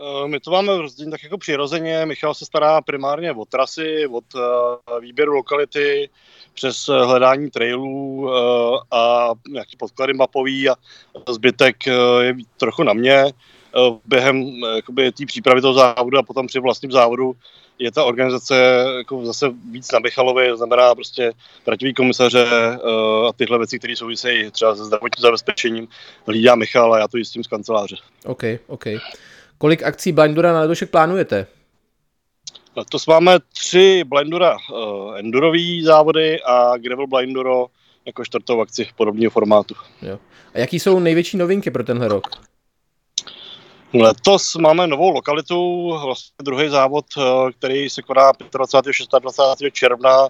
[0.01, 2.05] Eh, my to máme rozdělené tak jako přirozeně.
[2.05, 6.09] Michal se stará primárně o trasy, od uh, výběru lokality,
[6.53, 8.29] přes hledání trailů
[8.91, 10.75] a nějaký podklady mapový a
[11.29, 11.85] zbytek
[12.21, 13.25] je trochu na mě.
[13.75, 14.51] Eh, během
[15.07, 17.35] eh, té přípravy toho závodu a potom při vlastním závodu
[17.79, 21.31] je ta organizace jako zase víc na Michalovi, to znamená prostě
[21.65, 25.87] traťový komisaře uh, a tyhle věci, které souvisejí třeba se zdravotním zabezpečením,
[26.27, 27.95] hlídá Michal a já to jistím z kanceláře.
[28.25, 28.83] OK, OK.
[29.57, 31.47] Kolik akcí Blindura na letošek plánujete?
[32.75, 37.67] Letos máme tři Blindura uh, endurový závody a Gravel Blinduro
[38.05, 39.75] jako čtvrtou akci v podobného formátu.
[40.01, 40.19] Jo.
[40.53, 42.50] A jaký jsou největší novinky pro tenhle rok?
[43.93, 49.19] Letos máme novou lokalitu, vlastně druhý závod, eh, který se koná 25.
[49.19, 49.71] 26.
[49.71, 50.27] června,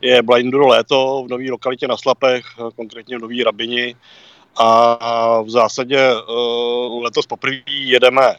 [0.00, 3.96] je Blinduro léto v nové lokalitě na Slapech, eh, konkrétně v Nový Rabini.
[4.56, 6.22] A v zásadě eh,
[7.02, 8.36] letos poprvé jedeme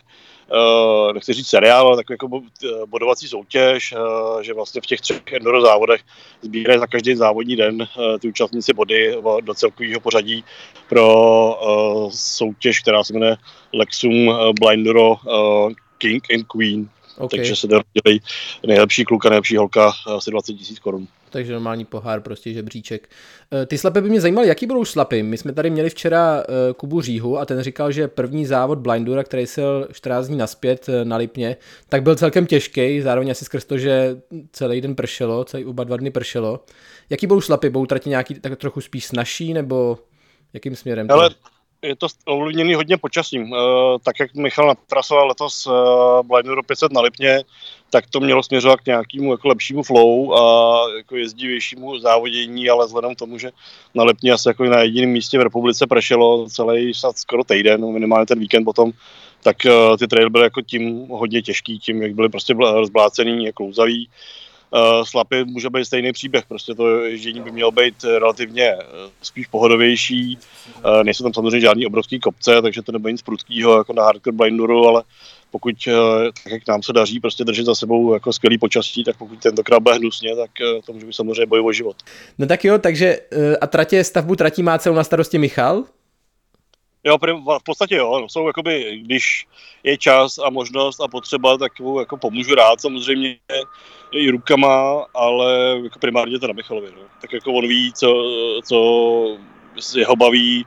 [0.52, 2.42] uh, nechci říct seriál, ale takový jako
[2.86, 6.02] bodovací soutěž, uh, že vlastně v těch třech enduro závodech
[6.42, 10.44] sbírají za každý závodní den uh, ty účastníci body do celkového pořadí
[10.90, 13.38] pro uh, soutěž, která se jmenuje
[13.74, 16.90] Lexum Blindero uh, King and Queen.
[17.18, 17.40] Okay.
[17.40, 18.20] Takže se dělají
[18.68, 23.10] nejlepší kluk a nejlepší holka asi 20 tisíc korun takže normální pohár, prostě žebříček.
[23.54, 25.24] Eh, ty slapy by mě zajímaly, jaký budou slapy.
[25.24, 29.24] My jsme tady měli včera eh, Kubu Říhu a ten říkal, že první závod Blindura,
[29.24, 31.56] který se 14 dní naspět eh, na Lipně,
[31.90, 34.18] tak byl celkem těžký, zároveň asi skrz to, že
[34.52, 36.60] celý den pršelo, celý oba dva dny pršelo.
[37.10, 37.70] Jaký budou slapy?
[37.70, 39.98] Budou trati nějaký tak trochu spíš snažší, nebo
[40.54, 41.08] jakým směrem?
[41.10, 41.30] Ale
[41.84, 43.52] je to ovlivněný hodně počasím.
[43.52, 43.58] Uh,
[44.04, 45.74] tak jak Michal natrasoval letos uh,
[46.24, 47.44] Blinduro 500 na Lipně,
[47.90, 53.16] tak to mělo směřovat k nějakému jako lepšímu flow a jako jezdivějšímu závodění, ale vzhledem
[53.16, 53.52] k tomu, že
[53.96, 58.26] na Lipně asi jako na jediném místě v republice prešelo celý snad skoro týden, minimálně
[58.26, 58.92] ten víkend potom,
[59.44, 63.64] tak uh, ty trail byly jako tím hodně těžký, tím, jak byly prostě rozblácený, jako
[63.64, 64.08] klouzavý.
[64.08, 64.43] uh,
[65.04, 66.46] slapy může být stejný příběh.
[66.46, 68.82] Prostě to ježdění by mělo být relativně uh,
[69.22, 70.38] spíš pohodovější.
[70.86, 74.36] Uh, nejsou tam samozřejmě žádný obrovský kopce, takže to nebude nic prudkého jako na hardcore
[74.36, 75.04] blinduru, ale
[75.52, 75.76] pokud,
[76.44, 79.80] tak jak nám se daří prostě držet za sebou jako skvělý počasí, tak pokud tentokrát
[79.80, 80.52] bude hnusně, tak
[80.86, 81.96] to může být samozřejmě boj o život.
[82.38, 83.18] No tak jo, takže
[83.62, 85.84] a tratě, stavbu tratí má celou na starosti Michal?
[87.06, 87.18] Jo,
[87.60, 89.48] v podstatě jo, no, jsou jakoby, když
[89.84, 93.38] je čas a možnost a potřeba, tak jako pomůžu rád samozřejmě
[94.12, 97.02] i rukama, ale jako primárně to na Michalovi, no.
[97.22, 98.24] Tak jako on ví, co,
[98.66, 99.38] co
[99.98, 100.66] jeho baví,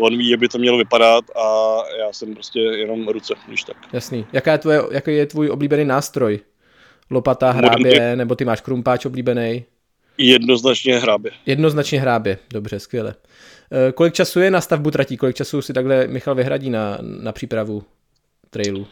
[0.00, 3.76] on ví, jak by to mělo vypadat a já jsem prostě jenom ruce, když tak.
[3.92, 4.26] Jasný.
[4.32, 6.40] Jaká je tvoje, jaký je tvůj oblíbený nástroj?
[7.10, 9.64] Lopata, hrábě, nebo ty máš krumpáč oblíbený?
[10.18, 11.32] Jednoznačně hrábě.
[11.46, 13.14] Jednoznačně hrábě, dobře, skvěle.
[13.72, 15.16] Eh, kolik času je na stavbu tratí?
[15.16, 17.84] Kolik času si takhle Michal vyhradí na, na přípravu
[18.50, 18.86] trailu?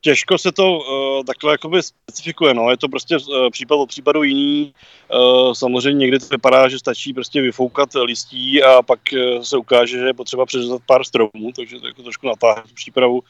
[0.00, 2.70] Těžko se to uh, takhle jakoby specifikuje, no.
[2.70, 4.74] je to prostě uh, případ od případu jiný.
[5.14, 9.98] Uh, samozřejmě někdy to vypadá, že stačí prostě vyfoukat listí a pak uh, se ukáže,
[9.98, 13.22] že je potřeba přeřezat pár stromů, takže to jako trošku natáhne přípravu.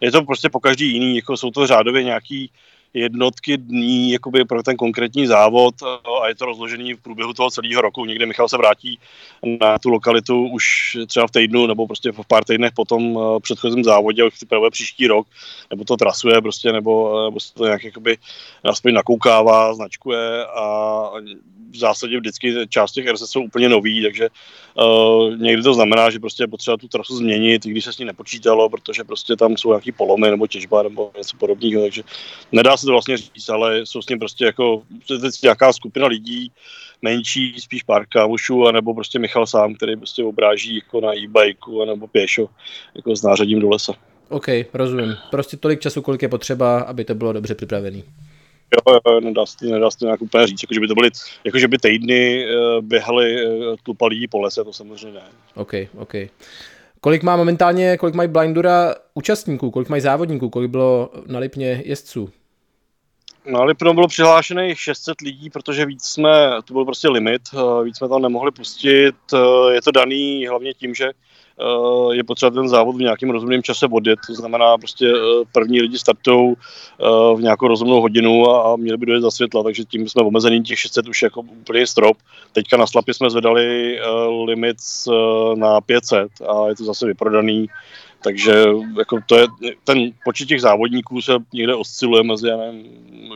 [0.00, 2.50] Je to prostě po každý jiný, jako jsou to řádově nějaký
[2.94, 5.74] jednotky dní jakoby pro ten konkrétní závod
[6.22, 8.04] a je to rozložený v průběhu toho celého roku.
[8.04, 8.98] Někde Michal se vrátí
[9.60, 13.40] na tu lokalitu už třeba v týdnu nebo prostě v pár týdnech po tom eh,
[13.40, 15.26] předchozím závodě a už připravuje příští rok,
[15.70, 18.18] nebo to trasuje prostě, nebo, nebo se to nějak jakoby
[18.64, 21.10] aspoň nakoukává, značkuje a
[21.74, 24.28] v zásadě vždycky část těch RS jsou úplně nový, takže
[24.74, 27.98] uh, někdy to znamená, že prostě je potřeba tu trasu změnit, i když se s
[27.98, 32.02] ní nepočítalo, protože prostě tam jsou nějaký polomy nebo těžba nebo něco podobného, takže
[32.52, 34.82] nedá se to vlastně říct, ale jsou s ním prostě jako
[35.42, 36.52] nějaká skupina lidí,
[37.02, 42.06] menší, spíš pár kámošů, anebo prostě Michal sám, který prostě obráží jako na e-bikeu nebo
[42.06, 42.48] pěšo,
[42.94, 43.92] jako s nářadím do lesa.
[44.28, 45.16] OK, rozumím.
[45.30, 48.04] Prostě tolik času, kolik je potřeba, aby to bylo dobře připravený.
[48.74, 51.10] Jo, jo, nedá se, nedá se to nějak úplně říct, jako že by to byly,
[51.44, 55.22] jako že by týdny uh, běhali, uh, tlupali po lese, to samozřejmě ne.
[55.54, 56.14] OK, OK.
[57.00, 62.30] Kolik má momentálně, kolik mají Blindura účastníků, kolik mají závodníků, kolik bylo na Lipně jezdců?
[63.46, 67.96] Na Lipno bylo přihlášených 600 lidí, protože víc jsme, to byl prostě limit, uh, víc
[67.96, 69.14] jsme tam nemohli pustit.
[69.70, 71.10] Je to daný hlavně tím, že
[71.60, 75.80] Eh, je potřeba ten závod v nějakém rozumném čase odjet, to znamená prostě eh, první
[75.80, 80.08] lidi startou eh, v nějakou rozumnou hodinu a měli by dojet za světla, takže tím
[80.08, 82.16] jsme omezený těch 600 už jako úplně strop.
[82.52, 83.98] Teďka na slapy jsme zvedali
[84.44, 84.76] limit
[85.54, 87.66] na 500 a je to zase vyprodaný
[88.24, 88.64] takže
[88.98, 89.46] jako to je,
[89.84, 92.84] ten počet těch závodníků se někde osciluje mezi, já nevím,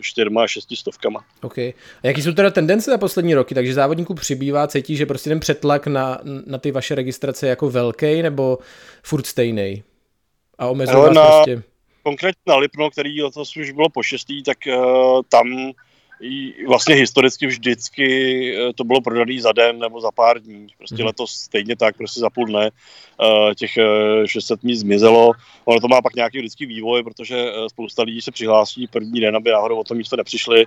[0.00, 1.24] čtyřma a šesti stovkama.
[1.42, 1.58] OK.
[1.58, 3.54] A jaký jsou teda tendence za poslední roky?
[3.54, 7.70] Takže závodníků přibývá, cítí, že prostě ten přetlak na, na ty vaše registrace je jako
[7.70, 8.58] velký nebo
[9.02, 9.82] furt stejný?
[10.58, 11.62] A omezuje na, prostě...
[12.02, 15.72] Konkrétně na Lipno, který letos už bylo po šestý, tak uh, tam
[16.66, 18.06] vlastně historicky vždycky
[18.56, 20.66] eh, to bylo prodaný za den nebo za pár dní.
[20.78, 21.06] Prostě hmm.
[21.06, 23.70] letos stejně tak, prostě za půl dne eh, těch
[24.26, 25.32] 600 eh, míst zmizelo.
[25.64, 29.50] Ono to má pak nějaký vždycky vývoj, protože spousta lidí se přihlásí první den, aby
[29.50, 30.66] náhodou o tom místo nepřišli.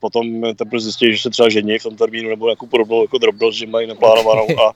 [0.00, 3.58] Potom teprve zjistí, že se třeba žení v tom termínu nebo nějakou podobnou jako drobnost,
[3.58, 4.68] že mají neplánovanou a,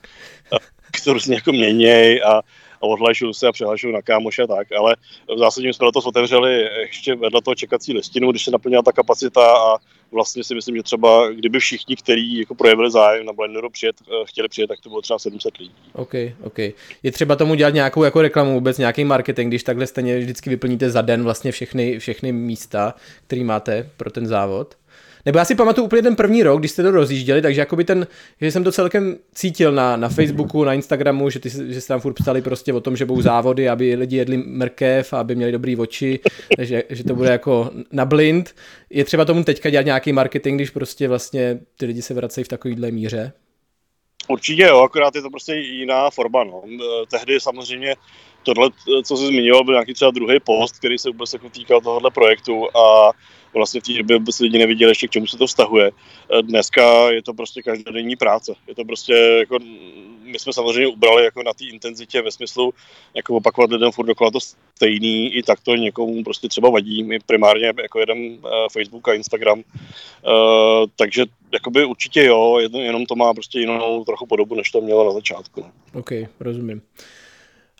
[0.52, 0.56] a
[1.04, 2.42] to různě jako měněj a
[2.84, 4.96] a odhlašuju se a přihlašuju na kámoše tak, ale
[5.36, 9.56] v zásadě jsme letos otevřeli ještě vedle toho čekací listinu, když se naplnila ta kapacita
[9.56, 9.76] a
[10.12, 14.24] vlastně si myslím, že třeba kdyby všichni, kteří jako projevili zájem na Blenderu přijet, eh,
[14.24, 15.74] chtěli přijet, tak to bylo třeba 700 lidí.
[15.92, 16.58] OK, OK.
[17.02, 20.90] Je třeba tomu dělat nějakou jako reklamu, vůbec nějaký marketing, když takhle stejně vždycky vyplníte
[20.90, 22.94] za den vlastně všechny, všechny místa,
[23.26, 24.74] které máte pro ten závod?
[25.26, 28.06] Nebo já si pamatuju úplně ten první rok, když jste to rozjížděli, takže jakoby ten,
[28.40, 32.00] že jsem to celkem cítil na, na Facebooku, na Instagramu, že, ty, že jste tam
[32.00, 35.76] furt psali prostě o tom, že budou závody, aby lidi jedli mrkev, aby měli dobrý
[35.76, 36.20] oči,
[36.58, 38.54] že, že to bude jako na blind.
[38.90, 42.48] Je třeba tomu teďka dělat nějaký marketing, když prostě vlastně ty lidi se vracejí v
[42.48, 43.32] takovýhle míře?
[44.28, 46.44] Určitě jo, akorát je to prostě jiná forma.
[46.44, 46.62] No.
[47.10, 47.94] Tehdy samozřejmě
[48.42, 48.70] tohle,
[49.04, 52.76] co jsi zmiňoval, byl nějaký třeba druhý post, který se vůbec jako týkal tohohle projektu
[52.76, 53.12] a
[53.58, 55.90] vlastně v té době vůbec lidi neviděli ještě, k čemu se to vztahuje.
[55.90, 58.54] Eh, dneska je to prostě každodenní práce.
[58.66, 59.58] Je to prostě jako,
[60.22, 62.74] my jsme samozřejmě ubrali jako na té intenzitě ve smyslu
[63.14, 67.02] jako opakovat lidem furt dokola to stejný, i tak to někomu prostě třeba vadí.
[67.02, 69.64] My primárně jako jeden eh, Facebook a Instagram, uh,
[70.96, 75.12] takže jakoby určitě jo, jenom to má prostě jinou trochu podobu, než to mělo na
[75.12, 75.60] začátku.
[75.60, 76.00] No.
[76.00, 76.82] OK, rozumím.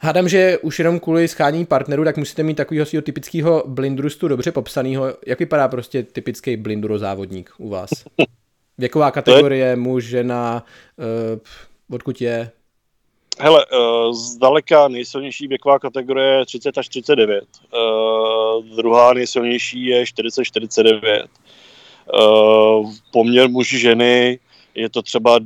[0.05, 4.53] Hádám, že už jenom kvůli schání partnerů, tak musíte mít takového svého typického blindrustu dobře
[4.53, 5.07] popsaného.
[5.27, 7.91] Jak vypadá prostě typický blinduro závodník u vás?
[8.79, 10.65] Věková kategorie, muž, žena,
[10.99, 12.51] uh, odkud je?
[13.41, 17.45] Hele, uh, zdaleka nejsilnější věková kategorie je 30 až 39.
[17.45, 21.27] Uh, druhá nejsilnější je 40-49.
[23.13, 24.39] poměr muži ženy
[24.75, 25.39] je to třeba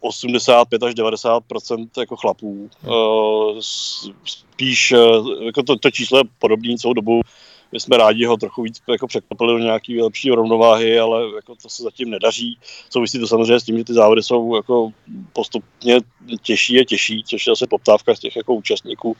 [0.00, 2.70] 85 až 90% jako chlapů.
[2.86, 3.58] Uh,
[4.24, 4.94] spíš
[5.46, 7.20] jako to, to číslo je podobný celou dobu.
[7.72, 11.68] My jsme rádi ho trochu víc jako překvapili do nějaké lepší rovnováhy, ale jako to
[11.68, 12.58] se zatím nedaří.
[12.90, 14.90] Souvisí to samozřejmě s tím, že ty závody jsou jako
[15.32, 16.00] postupně
[16.42, 19.16] těžší a těžší, což je zase poptávka z těch jako účastníků.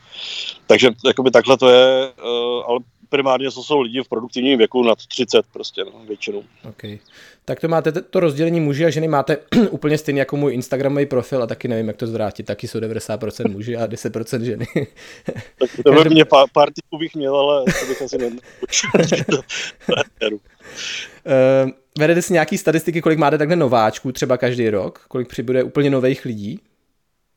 [0.67, 4.97] Takže jakoby takhle to je, uh, ale primárně to jsou lidi v produktivním věku nad
[5.05, 6.43] 30 prostě, no, většinou.
[6.69, 6.99] Okay.
[7.45, 9.37] Tak to máte, to rozdělení muži a ženy máte
[9.69, 12.43] úplně stejně jako můj Instagramový profil a taky nevím, jak to zvrátit.
[12.45, 14.65] Taky jsou 90% muži a 10% ženy.
[15.59, 16.09] tak to Každý...
[16.09, 18.41] mě pár, pár typů bych měl, ale to bych asi neměl.
[21.25, 25.05] uh, vedete si nějaký statistiky, kolik máte takhle nováčků třeba každý rok?
[25.07, 26.59] Kolik přibude úplně nových lidí?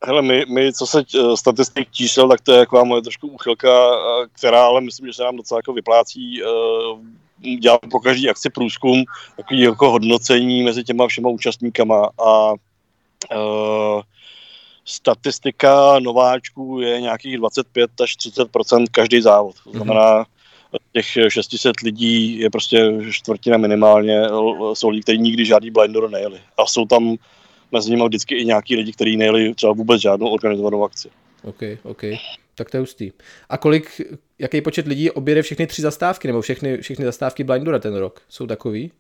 [0.07, 3.89] Hele, my, my, co se uh, statistik čísel, tak to je jako moje trošku úchylka,
[3.89, 6.43] uh, která ale myslím, že se nám docela jako vyplácí.
[6.43, 7.01] Uh,
[7.59, 9.05] dělám po každý akci průzkum,
[9.37, 14.03] takový jako hodnocení mezi těma všema účastníkama a uh,
[14.85, 19.57] statistika nováčků je nějakých 25 až 30% každý závod.
[19.65, 20.25] To znamená,
[20.93, 24.23] těch 600 lidí je prostě čtvrtina minimálně,
[24.73, 26.41] jsou lidi, kteří nikdy žádný blindor nejeli.
[26.59, 27.17] A jsou tam
[27.73, 31.11] mezi nimi vždycky i nějaký lidi, kteří nejeli třeba vůbec žádnou organizovanou akci.
[31.43, 32.03] OK, OK.
[32.55, 33.13] Tak to je hustý.
[33.49, 34.01] A kolik,
[34.39, 38.23] jaký počet lidí objede všechny tři zastávky, nebo všechny, všechny zastávky Blindura ten rok?
[38.29, 38.93] Jsou takový?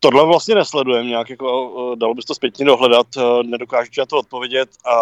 [0.00, 1.46] Tohle vlastně nesledujeme nějak, jako,
[1.92, 4.96] eh, dalo by to zpětně dohledat, eh, nedokážu na to odpovědět a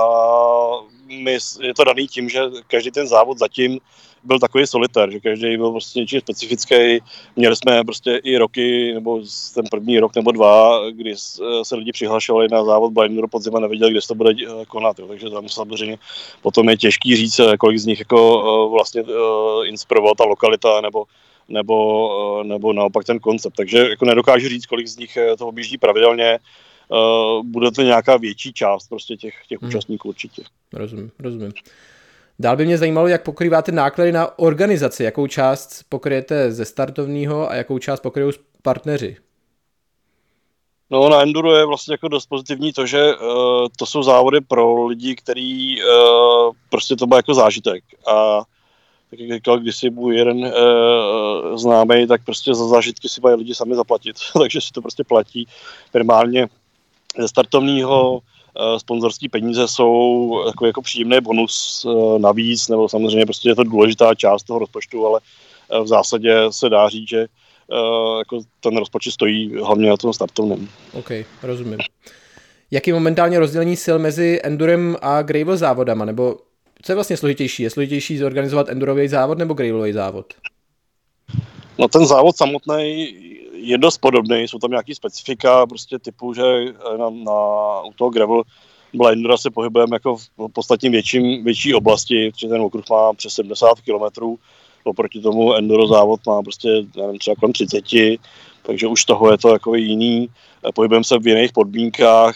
[1.06, 3.80] my, je to daný tím, že každý ten závod zatím
[4.24, 6.98] byl takový solitér, že každý byl prostě něčím specifický.
[7.36, 9.20] Měli jsme prostě i roky, nebo
[9.54, 11.14] ten první rok nebo dva, kdy
[11.62, 14.98] se lidi přihlašovali na závod Blindor podzim a nevěděli, kde se to bude eh, konat.
[14.98, 15.06] Jo.
[15.06, 15.98] Takže tam samozřejmě
[16.42, 19.04] potom je těžký říct, kolik z nich jako vlastně
[19.64, 21.04] inspiroval ta lokalita nebo
[21.48, 23.56] nebo, eh, nebo naopak ten koncept.
[23.56, 26.38] Takže jako nedokážu říct, kolik z nich eh, to objíždí pravidelně.
[26.88, 29.68] Uh, bude to nějaká větší část prostě těch, těch hmm.
[29.68, 30.42] účastníků určitě.
[30.72, 31.52] Rozumím, rozumím.
[32.38, 37.54] Dál by mě zajímalo, jak pokrýváte náklady na organizaci, jakou část pokryjete ze startovního a
[37.54, 38.30] jakou část pokryjou
[38.62, 39.16] partneři.
[40.90, 44.86] No na Enduro je vlastně jako dost pozitivní to, že uh, to jsou závody pro
[44.86, 47.84] lidi, který uh, prostě to má jako zážitek.
[48.06, 48.42] A
[49.10, 53.54] tak jak říkal kdysi můj jeden uh, známý, tak prostě za zážitky si mají lidi
[53.54, 55.46] sami zaplatit, takže si to prostě platí
[55.92, 56.48] primárně
[57.18, 58.20] ze startovního
[58.60, 63.64] uh, sponzorský peníze jsou jako, jako příjemný bonus uh, navíc, nebo samozřejmě prostě je to
[63.64, 65.20] důležitá část toho rozpočtu, ale
[65.72, 67.26] uh, v zásadě se dá říct, že
[68.18, 70.68] jako ten rozpočet stojí hlavně na tom startovném.
[70.92, 71.10] OK,
[71.42, 71.78] rozumím.
[72.70, 76.36] Jaký je momentálně rozdělení sil mezi Endurem a Gravel závodama, nebo
[76.82, 77.62] co je vlastně složitější?
[77.62, 80.34] Je složitější zorganizovat endurový závod nebo gravelový závod?
[81.78, 83.16] No ten závod samotný
[83.64, 86.42] je dost podobný, jsou tam nějaký specifika prostě typu, že
[86.98, 87.32] na, na
[87.82, 88.42] u toho gravel
[88.94, 93.80] blindera se pohybujeme jako v podstatně větším, větší oblasti, protože ten okruh má přes 70
[93.80, 94.36] km,
[94.84, 97.84] oproti tomu enduro závod má prostě, nevím, třeba kolem 30,
[98.62, 100.28] takže už toho je to jako jiný.
[100.74, 102.34] Pohybujeme se v jiných podmínkách,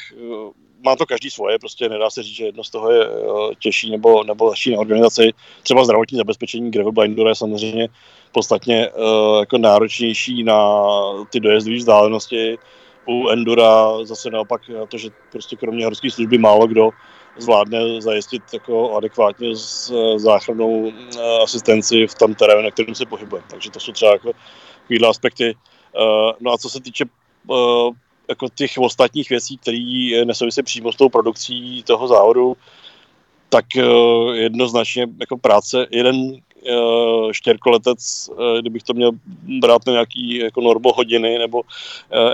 [0.84, 3.90] má to každý svoje, prostě nedá se říct, že jedno z toho je uh, těžší
[3.90, 5.30] nebo, nebo lepší na organizaci.
[5.62, 7.88] Třeba zdravotní zabezpečení gravel blindu je samozřejmě
[8.32, 10.82] podstatně uh, jako náročnější na
[11.30, 12.58] ty dojezdové vzdálenosti.
[13.08, 16.90] U Endura zase naopak to, že prostě kromě horské služby málo kdo
[17.38, 20.92] zvládne zajistit jako adekvátně s záchrannou uh,
[21.42, 23.42] asistenci v tom terénu, na kterém se pohybuje.
[23.50, 24.32] Takže to jsou třeba jako
[25.08, 25.54] aspekty.
[25.96, 27.04] Uh, no a co se týče
[28.28, 32.56] jako těch ostatních věcí, které nesouvisí přímo s tou produkcí toho závodu,
[33.48, 39.10] tak uh, jednoznačně jako práce, jeden uh, štěrkoletec, uh, kdybych to měl
[39.60, 41.66] brát na nějaký jako norbo hodiny nebo uh,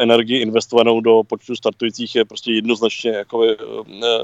[0.01, 3.55] energii investovanou do počtu startujících, je prostě jednoznačně jako, uh,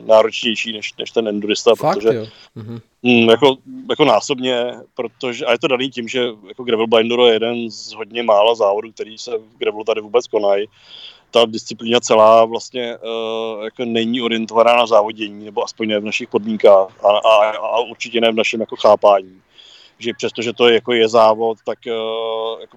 [0.01, 2.27] náročnější než, než ten endurista, Fakt, protože jo.
[2.55, 2.81] Mhm.
[3.03, 3.57] Mm, jako,
[3.91, 7.93] jako násobně, protože, a je to daný tím, že jako Gravel Blindero je jeden z
[7.93, 10.67] hodně mála závodů, který se v Gravelu tady vůbec konají
[11.31, 16.29] ta disciplína celá vlastně uh, jako není orientovaná na závodění, nebo aspoň ne v našich
[16.29, 19.41] podmínkách a, a, a určitě ne v našem jako chápání.
[19.99, 22.77] Že přestože to je, jako je závod, tak uh, jako,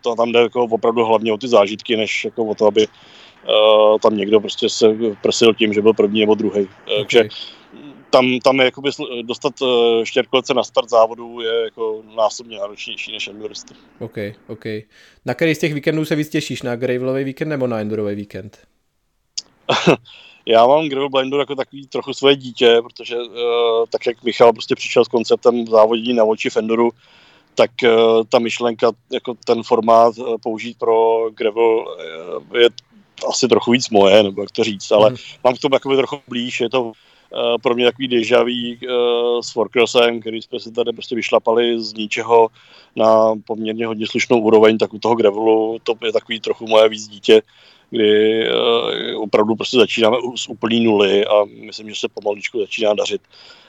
[0.00, 3.98] to, tam jde jako opravdu hlavně o ty zážitky, než jako o to, aby uh,
[3.98, 6.68] tam někdo prostě se prosil tím, že byl první nebo druhý.
[6.84, 6.98] Okay.
[6.98, 7.28] Takže
[8.10, 8.90] tam, tam je jakoby
[9.22, 13.74] dostat eh, štěrkolece na start závodu je jako násobně náročnější než enduristy.
[14.00, 14.16] OK,
[14.48, 14.64] OK.
[15.24, 16.62] Na který z těch víkendů se víc těšíš?
[16.62, 18.58] Na gravelový víkend nebo na endurový víkend?
[20.46, 23.24] Já mám Gravel Blindu jako takový trochu svoje dítě, protože uh,
[23.90, 26.90] tak jak Michal prostě přišel s konceptem závodění na oči v Enduru,
[27.54, 27.70] tak
[28.28, 31.96] ta myšlenka, jako ten formát použít pro gravel
[32.54, 32.68] je
[33.28, 35.16] asi trochu víc moje, nebo jak to říct, ale mm.
[35.44, 36.92] mám k tomu jakoby trochu blíž, je to Uh,
[37.62, 42.48] pro mě takový dejavý uh, s Forcrossem, který jsme se tady prostě vyšlapali z ničeho
[42.96, 47.08] na poměrně hodně slušnou úroveň, tak u toho gravelu to je takový trochu moje víc
[47.08, 47.42] dítě,
[47.90, 53.20] kdy uh, opravdu prostě začínáme z úplný nuly a myslím, že se pomaličku začíná dařit.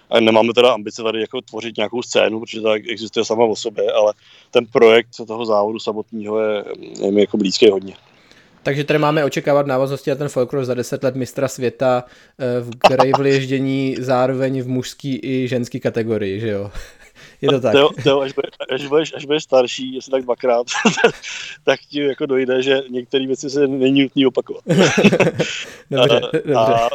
[0.10, 3.92] A nemáme teda ambice tady jako tvořit nějakou scénu, protože tak existuje sama o sobě,
[3.92, 4.14] ale
[4.52, 6.66] ten projekt toho závodu samotného je,
[7.02, 7.96] je mi jako blízký hodně.
[8.64, 12.04] Takže tady máme očekávat návaznosti na ten folklor za 10 let mistra světa
[12.40, 16.72] eh, v gravel ježdění zároveň v mužský i ženský kategorii, že jo?
[17.42, 17.74] Je to tak.
[17.74, 20.68] To, to, až, budeš, až, budeš, až budeš starší, jestli tak dvakrát,
[21.64, 24.64] tak ti jako dojde, že některé věci se není nutné opakovat.
[25.92, 26.56] dobře, a, dobře.
[26.56, 26.90] A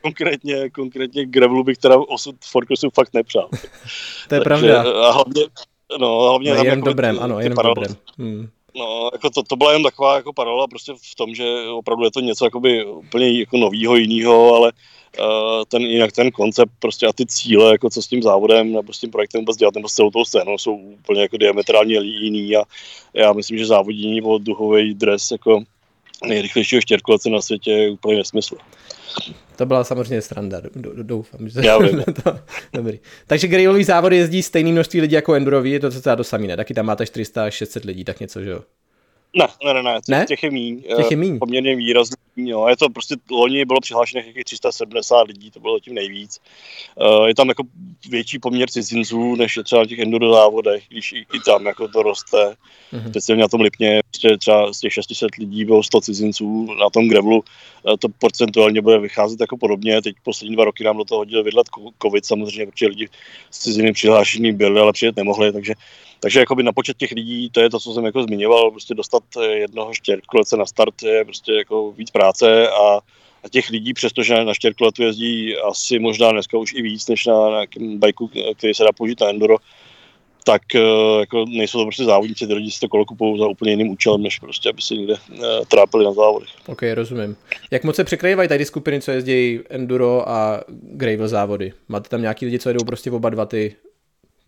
[0.00, 3.48] konkrétně, konkrétně Gravelu bych teda osud Forkrosu fakt nepřál.
[4.28, 4.82] To je Takže, pravda.
[4.82, 5.42] A hlavně,
[6.00, 7.96] no, hlavně no, jen jako dobrém, ano, jen dobrém.
[8.18, 8.48] Hmm.
[8.74, 12.10] No, jako to, to byla jen taková jako paralela prostě v tom, že opravdu je
[12.10, 14.72] to něco jakoby úplně jako novýho, jinýho, ale
[15.18, 18.92] uh, ten, jinak ten koncept prostě a ty cíle, jako co s tím závodem nebo
[18.92, 22.56] s tím projektem vůbec dělat, nebo s celou tou scénou, jsou úplně jako diametrálně jiný
[22.56, 22.62] a
[23.14, 25.62] já myslím, že závodění nebo duhový dres jako
[26.24, 28.56] nejrychlejšího štěrkovace na světě je úplně nesmysl.
[29.56, 30.60] To byla samozřejmě stranda,
[31.02, 31.48] doufám.
[31.48, 32.02] Že Já vím.
[32.24, 32.38] to,
[32.72, 32.98] dobrý.
[33.26, 36.56] Takže grailový závody jezdí stejný množství lidí jako endurový, je to docela to samý, ne?
[36.56, 38.60] Taky tam máte 400 až 600 lidí, tak něco, že jo?
[39.36, 40.26] Ne, ne, ne, ne, ne?
[40.28, 40.82] těch je míň.
[40.96, 41.38] Těch je míň.
[41.38, 42.16] Poměrně výrazný,
[42.48, 42.68] jo.
[42.68, 46.38] Je to prostě, loni bylo přihlášených jakých 370 lidí, to bylo tím nejvíc.
[46.96, 47.62] Uh, je tam jako
[48.08, 51.88] větší poměr cizinců, než je třeba na těch enduro závodech, když i, i tam jako
[51.88, 52.56] to roste.
[52.92, 53.10] Mm-hmm.
[53.10, 57.08] Speciálně na tom Lipně, prostě třeba z těch 600 lidí bylo 100 cizinců, na tom
[57.08, 60.02] Grevlu uh, to procentuálně bude vycházet jako podobně.
[60.02, 61.66] Teď poslední dva roky nám do toho hodil vydlet
[62.02, 63.08] covid samozřejmě, protože lidi
[63.50, 65.74] z ciziny přihlášení byli, ale přijet nemohli, takže
[66.20, 69.22] takže jakoby na počet těch lidí, to je to, co jsem jako zmiňoval, prostě dostat
[69.50, 72.29] jednoho štěrkolece na start je prostě jako víc práce
[72.68, 73.00] a,
[73.44, 77.48] a těch lidí, přestože na štěrkoletu jezdí asi možná dneska už i víc, než na
[77.48, 79.56] nějakém bajku, který se dá použít na enduro,
[80.44, 80.80] tak eh,
[81.20, 84.22] jako nejsou to prostě závodníci, ty lidi si to kolo kupují za úplně jiným účelem,
[84.22, 86.48] než prostě, aby si někde uh, trápili na závodech.
[86.66, 87.36] Ok, rozumím.
[87.70, 91.72] Jak moc se překrývají tady skupiny, co jezdí enduro a gravel závody?
[91.88, 93.76] Máte tam nějaký lidi, co jedou prostě oba dva ty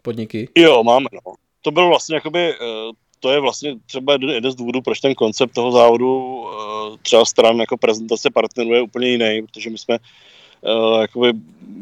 [0.02, 0.48] podniky?
[0.56, 2.54] Jo, máme, no to byl vlastně jakoby, eh,
[3.22, 7.58] to je vlastně třeba jeden z důvodů, proč ten koncept toho závodu eh, třeba stran
[7.58, 11.32] jako prezentace partnerů je úplně jiný, protože my jsme uh, jakoby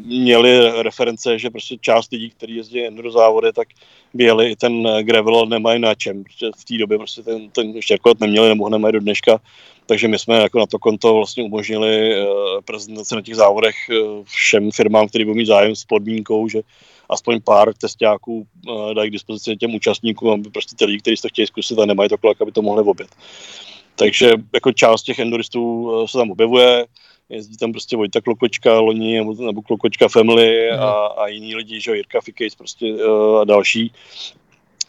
[0.05, 3.67] měli reference, že prostě část lidí, kteří jezdí enduro závody, tak
[4.13, 8.19] byli i ten gravel nemají na čem, protože v té době prostě ten, ten štěrkovat
[8.19, 9.39] neměli nebo nemají do dneška,
[9.85, 12.25] takže my jsme jako na to konto vlastně umožnili uh,
[12.65, 13.75] prezentace na těch závodech
[14.23, 16.61] všem firmám, které budou mít zájem s podmínkou, že
[17.11, 21.27] aspoň pár testiáků uh, dají k dispozici těm účastníkům, aby prostě ty lidi, kteří to
[21.27, 23.09] chtějí zkusit a nemají to kolek, aby to mohli obět.
[23.95, 26.85] Takže jako část těch enduristů uh, se tam objevuje,
[27.29, 30.79] jezdí tam prostě Vojta Klokočka, Loni nebo, nebo Klokočka Family mm.
[30.79, 33.93] a, a jiní lidi, že Jirka Fikejs prostě uh, a další.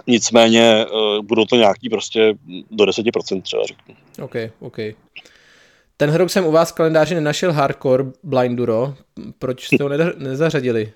[0.06, 2.34] Nicméně uh, budou to nějaký prostě
[2.70, 3.94] do 10% třeba řeknu.
[4.22, 4.78] OK, OK.
[5.96, 8.94] Ten rok jsem u vás v kalendáři nenašel hardcore blinduro.
[9.38, 10.92] Proč jste ho nezařadili?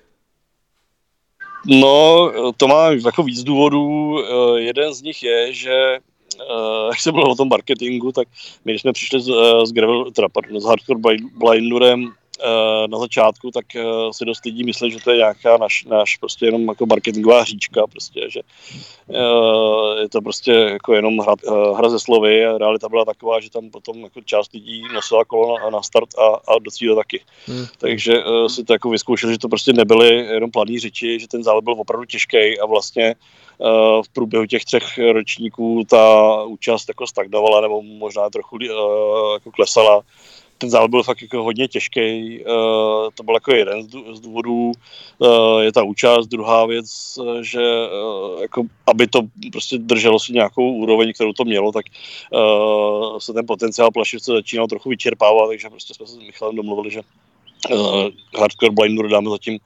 [1.67, 4.17] No, to má jako víc důvodů.
[4.19, 8.27] Eh, jeden z nich je, že eh, jak se bylo o tom marketingu, tak
[8.65, 12.11] my, když jsme přišli s, eh, s, gravel, teda, pardon, s hardcore blindurem
[12.87, 16.45] na začátku, tak eh, si dost lidí myslí, že to je nějaká naš, naš prostě
[16.45, 18.41] jenom jako marketingová hříčka, prostě, že
[19.09, 21.35] eh, je to prostě jako jenom hra,
[21.77, 25.59] hra ze slovy a realita byla taková, že tam potom jako část lidí nosila kolo
[25.59, 27.21] na, na start a, a do cíle taky.
[27.45, 27.65] Hmm.
[27.77, 31.63] Takže si to jako vyzkoušeli, že to prostě nebyly jenom planý řeči, že ten závod
[31.63, 33.15] byl opravdu těžký a vlastně
[34.05, 38.57] v průběhu těch třech ročníků ta účast jako stagnovala nebo možná trochu
[39.33, 40.01] jako klesala
[40.57, 42.39] ten závod byl fakt jako hodně těžký.
[42.39, 43.83] Uh, to byl jako jeden
[44.13, 44.71] z důvodů,
[45.17, 46.27] uh, je ta účast.
[46.27, 51.71] Druhá věc, že uh, jako, aby to prostě drželo si nějakou úroveň, kterou to mělo,
[51.71, 51.85] tak
[53.17, 57.01] se ten potenciál plašivce začínal trochu vyčerpávat, takže prostě jsme se s Michalem domluvili, že
[58.39, 59.59] Hardcore Blindu dáme zatím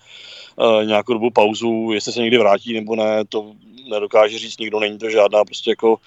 [0.55, 3.51] uh, nějakou dobu pauzu, jestli se někdy vrátí nebo ne, to
[3.89, 5.97] nedokáže říct nikdo, není to žádná prostě jako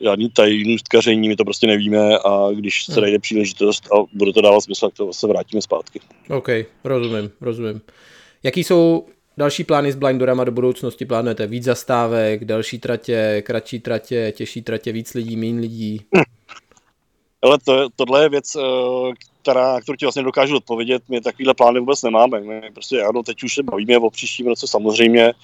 [0.00, 3.02] žádný tajný stkaření, my to prostě nevíme a když se hmm.
[3.02, 6.00] najde příležitost a bude to dávat smysl, tak to se vrátíme zpátky.
[6.30, 6.48] OK,
[6.84, 7.80] rozumím, rozumím.
[8.42, 11.04] Jaký jsou další plány s Blindorama do budoucnosti?
[11.04, 16.00] Plánujete víc zastávek, další tratě, kratší tratě, těžší tratě, víc lidí, méně lidí?
[16.16, 16.22] Hm.
[17.42, 19.12] Ale to, tohle je věc, eh,
[19.42, 21.02] která, kterou ti vlastně dokážu odpovědět.
[21.08, 22.40] My takovýhle plány vůbec nemáme.
[22.40, 25.34] My prostě ano, teď už se bavíme o příštím roce samozřejmě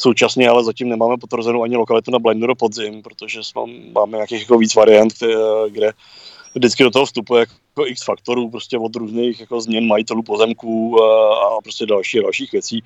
[0.00, 4.58] Současně ale zatím nemáme potvrzenou ani lokalitu na Blindero podzim, protože jsme, máme nějakých jako
[4.58, 5.12] víc variant,
[5.68, 5.92] kde, kde
[6.54, 11.60] vždycky do toho vstupuje jako x faktorů, prostě od různých jako změn majitelů pozemků a,
[11.62, 12.82] prostě další, dalších věcí.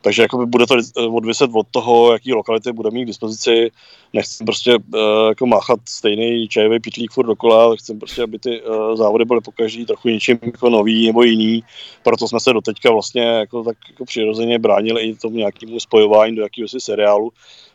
[0.00, 0.74] Takže jakoby bude to
[1.12, 3.70] odviset od toho, jaký lokality bude mít k dispozici.
[4.12, 8.96] Nechci prostě uh, jako máchat stejný čajový pitlík furt dokola, chci prostě, aby ty uh,
[8.96, 11.64] závody byly pokaždý trochu něčím jako nový nebo jiný.
[12.02, 16.42] Proto jsme se doteďka vlastně jako tak jako přirozeně bránili i tomu nějakému spojování do
[16.42, 17.30] jakéhosi seriálu.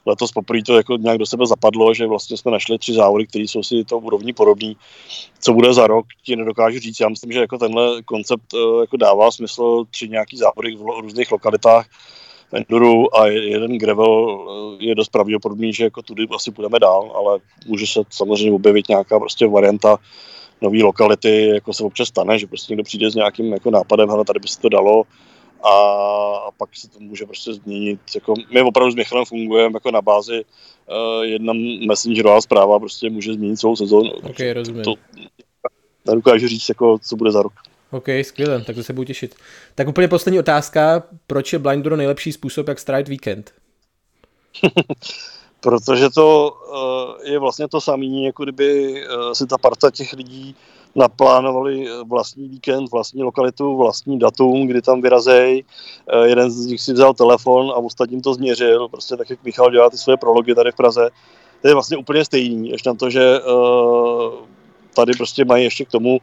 [0.10, 3.43] Letos poprvé to jako nějak do sebe zapadlo, že vlastně jsme našli tři závody, které
[3.43, 4.78] jsou si to úrovní podobný.
[5.39, 6.99] Co bude za rok, ti nedokážu říct.
[6.99, 11.32] Já myslím, že jako tenhle koncept uh, jako dává smysl tři nějaký závody v různých
[11.32, 11.86] lokalitách
[12.53, 14.39] enduro a jeden gravel
[14.80, 18.89] eh, je dost pravděpodobný, že jako tudy asi půjdeme dál, ale může se samozřejmě objevit
[18.89, 19.97] nějaká prostě varianta
[20.62, 24.26] nové lokality, jako se občas stane, že prostě někdo přijde s nějakým jako nápadem, ale
[24.26, 25.03] tady by se to dalo
[25.64, 25.70] a,
[26.47, 27.99] a pak se to může prostě změnit.
[28.16, 30.45] Jako, my opravdu s Michalem fungujeme jako na bázi
[30.89, 31.53] uh, jedna
[31.88, 34.12] messengerová zpráva prostě může změnit celou sezónu.
[34.12, 34.84] Ok, rozumím.
[34.84, 34.93] To,
[36.07, 37.53] nedokážu říct, jako, co bude za rok.
[37.91, 39.36] OK, skvěle, tak to se budu těšit.
[39.76, 43.53] Tak úplně poslední otázka, proč je Blind nejlepší způsob, jak strávit víkend?
[45.60, 50.55] Protože to uh, je vlastně to samé, jako kdyby uh, si ta parta těch lidí
[50.95, 55.63] naplánovali vlastní víkend, vlastní lokalitu, vlastní datum, kdy tam vyrazej.
[56.13, 59.71] Uh, jeden z nich si vzal telefon a ostatním to změřil, prostě tak, jak Michal
[59.71, 61.09] dělá ty své prology tady v Praze.
[61.61, 64.33] To je vlastně úplně stejný, ještě na to, že uh,
[64.95, 66.19] tady prostě mají ještě k tomu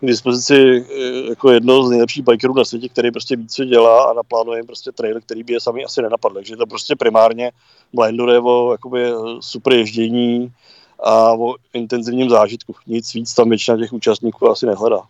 [0.00, 4.10] k dispozici eh, jako jedno z nejlepších bikerů na světě, který prostě víc co dělá
[4.10, 6.34] a naplánuje prostě trail, který by je sami asi nenapadl.
[6.34, 7.52] Takže to prostě primárně
[7.92, 10.52] Blindor je o jakoby, super ježdění
[10.98, 12.74] a o intenzivním zážitku.
[12.86, 15.00] Nic víc tam většina těch účastníků asi nehledá.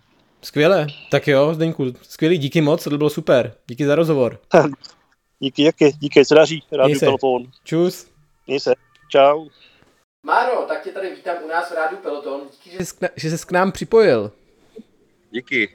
[0.43, 4.39] Skvěle, tak jo, Zdeňku, skvělý, díky moc, to bylo super, díky za rozhovor.
[5.41, 7.47] díky, díky, díky, se daří, rádiu Peloton.
[7.65, 8.07] Čus.
[8.47, 8.75] Měj se,
[9.09, 9.49] čau.
[10.27, 12.85] Máro, tak tě tady vítám u nás v rádiu Peloton, díky,
[13.17, 14.33] že jsi k nám připojil.
[15.31, 15.69] Díky.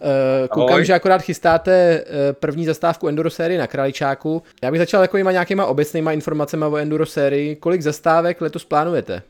[0.00, 0.84] Uh, koukám, Ahoj.
[0.84, 4.42] že akorát chystáte uh, první zastávku Enduro série na Kraličáku.
[4.62, 7.56] Já bych začal takovýma nějakýma obecnýma informacemi o Enduro sérii.
[7.56, 9.22] Kolik zastávek letos plánujete?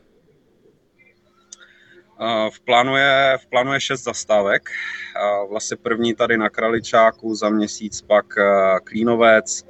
[2.49, 4.69] V, plánu je, v plánu je šest zastávek.
[5.49, 9.65] Vlastně první tady na Kraličáku, za měsíc pak uh, Klínovec,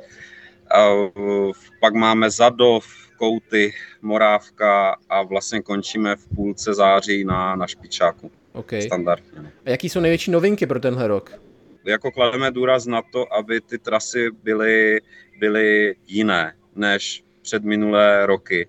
[1.80, 2.86] pak máme Zadov,
[3.18, 8.32] Kouty, Morávka a vlastně končíme v půlce září na, na Špičáku.
[8.54, 8.82] Okay.
[8.82, 9.52] Standardně.
[9.66, 11.32] A jaký jsou největší novinky pro tenhle rok?
[11.86, 15.02] Jako klademe důraz na to, aby ty trasy byly,
[15.40, 18.68] byly jiné než před minulé roky.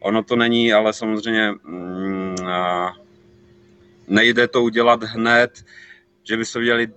[0.00, 2.36] Ono to není, ale samozřejmě mm,
[4.10, 5.64] nejde to udělat hned,
[6.22, 6.88] že by se udělali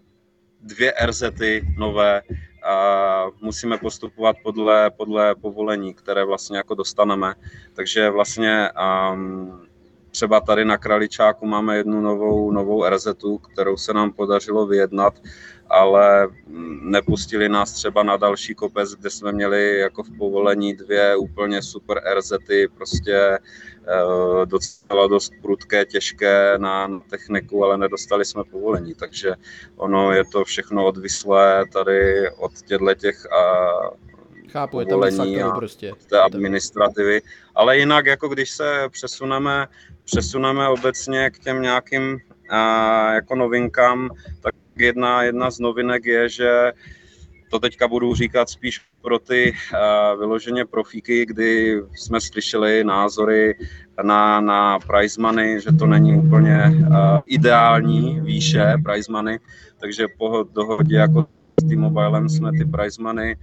[0.62, 2.22] dvě RZty nové,
[2.64, 7.36] a musíme postupovat podle, podle povolení, které vlastně jako dostaneme.
[7.74, 8.70] Takže vlastně
[9.14, 9.68] um,
[10.14, 13.08] Třeba tady na Kraličáku máme jednu novou, novou RZ,
[13.54, 15.14] kterou se nám podařilo vyjednat,
[15.74, 16.28] ale
[16.82, 22.02] nepustili nás třeba na další kopec, kde jsme měli jako v povolení dvě úplně super
[22.18, 22.34] RZ,
[22.76, 29.36] prostě eh, docela dost prudké, těžké na, na techniku, ale nedostali jsme povolení, takže
[29.76, 33.44] ono je to všechno odvislé tady od těchto těch a
[34.52, 35.04] Chápu, je tam
[35.44, 35.94] a prostě.
[36.10, 37.22] té administrativy.
[37.56, 39.68] Ale jinak, jako když se přesuneme,
[40.04, 42.20] přesuneme obecně k těm nějakým
[42.50, 44.10] a, jako novinkám,
[44.42, 46.72] tak jedna, jedna z novinek je, že
[47.50, 53.56] to teďka budu říkat spíš pro ty uh, vyloženě profíky, kdy jsme slyšeli názory
[54.04, 56.96] na, na prize money, že to není úplně uh,
[57.26, 59.40] ideální výše prize money,
[59.78, 61.26] takže po dohodě jako
[61.62, 63.36] s T-Mobilem jsme ty prize money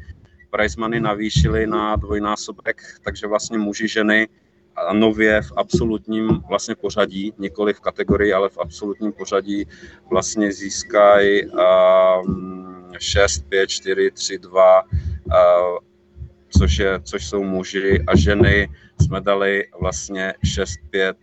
[0.50, 4.28] prize money navýšili na dvojnásobek, takže vlastně muži, ženy
[4.76, 9.66] a nově v absolutním vlastně pořadí, nikoli v kategorii, ale v absolutním pořadí
[10.10, 15.78] vlastně získají um, 6, 5, 4, 3, 2, uh,
[16.58, 18.68] což, je, což jsou muži a ženy
[19.00, 21.16] jsme dali vlastně 6, 5,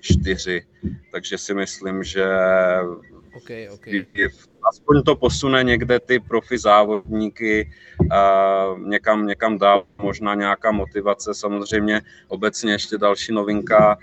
[0.00, 0.62] 4,
[1.12, 2.26] takže si myslím, že
[3.36, 4.04] okay, okay.
[4.68, 7.70] Aspoň to posune někde ty profi závodníky
[8.78, 13.98] někam, někam dál, možná nějaká motivace, samozřejmě obecně ještě další novinka,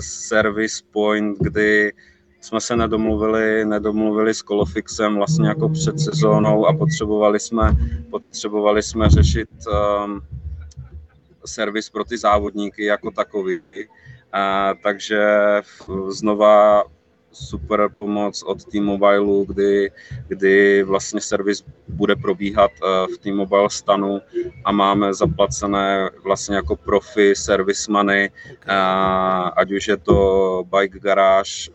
[0.00, 1.92] Service Point, kdy
[2.40, 7.76] jsme se nedomluvili, nedomluvili s Kolofixem vlastně jako před sezónou a potřebovali jsme,
[8.10, 9.48] potřebovali jsme řešit
[10.04, 10.20] um,
[11.46, 13.60] servis pro ty závodníky jako takový.
[13.60, 15.26] Uh, takže
[16.08, 16.84] znova
[17.34, 19.90] super pomoc od T-Mobile, kdy,
[20.28, 22.70] kdy vlastně servis bude probíhat
[23.14, 24.20] v T-Mobile stanu
[24.64, 28.30] a máme zaplacené vlastně jako profi, service money,
[29.56, 31.70] ať už je to Bike Garage,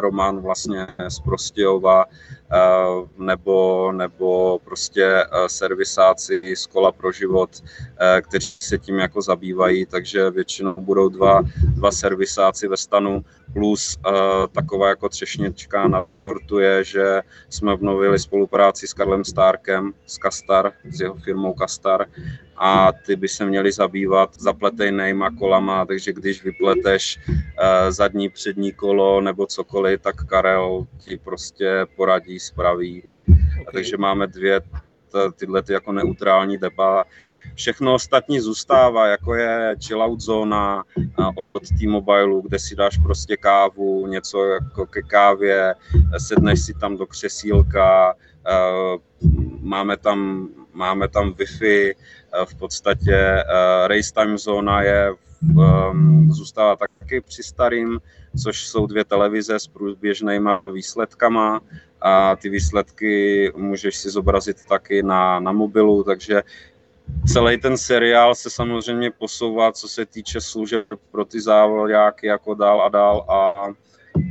[0.00, 2.04] Roman vlastně z Prostějova,
[2.54, 7.50] Eh, nebo, nebo prostě eh, servisáci z kola pro život,
[8.00, 11.42] eh, kteří se tím jako zabývají, takže většinou budou dva,
[11.76, 13.98] dva servisáci ve stanu, plus
[14.52, 20.72] taková jako třešnička na tortu je, že jsme obnovili spolupráci s Karlem Starkem z Kastar,
[20.90, 22.06] s jeho firmou Kastar
[22.56, 27.34] a ty by se měli zabývat zapletejnýma kolama, takže když vypleteš uh,
[27.90, 33.02] zadní, přední kolo nebo cokoliv, tak Karel ti prostě poradí, spraví.
[33.60, 33.72] Okay.
[33.72, 34.60] Takže máme dvě
[35.36, 37.04] tyhle ty jako neutrální depa.
[37.54, 40.84] Všechno ostatní zůstává, jako je chillout zóna
[41.52, 45.74] od T-Mobile, kde si dáš prostě kávu, něco jako ke kávě,
[46.18, 48.14] sedneš si tam do křesílka,
[49.60, 51.94] máme tam, máme tam Wi-Fi,
[52.44, 53.44] v podstatě
[53.86, 55.14] race time zóna je,
[56.28, 58.00] zůstává taky při starým,
[58.42, 61.60] což jsou dvě televize s průběžnýma výsledkama
[62.00, 66.42] a ty výsledky můžeš si zobrazit taky na, na mobilu, takže
[67.32, 72.82] celý ten seriál se samozřejmě posouvá, co se týče služeb pro ty závodáky jako dál
[72.82, 73.54] a dál a,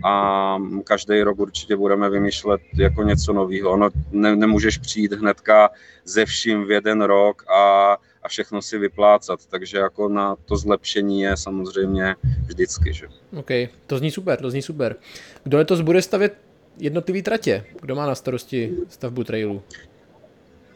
[0.04, 3.72] a každý rok určitě budeme vymýšlet jako něco nového.
[3.72, 5.70] Ono ne, nemůžeš přijít hnedka
[6.06, 11.22] ze vším v jeden rok a, a všechno si vyplácat, takže jako na to zlepšení
[11.22, 12.16] je samozřejmě
[12.46, 12.94] vždycky.
[12.94, 13.08] Že?
[13.38, 13.50] OK,
[13.88, 14.96] to zní super, to zní super.
[15.44, 16.38] Kdo letos bude stavět
[16.78, 17.66] jednotlivý tratě?
[17.82, 19.62] Kdo má na starosti stavbu trailu?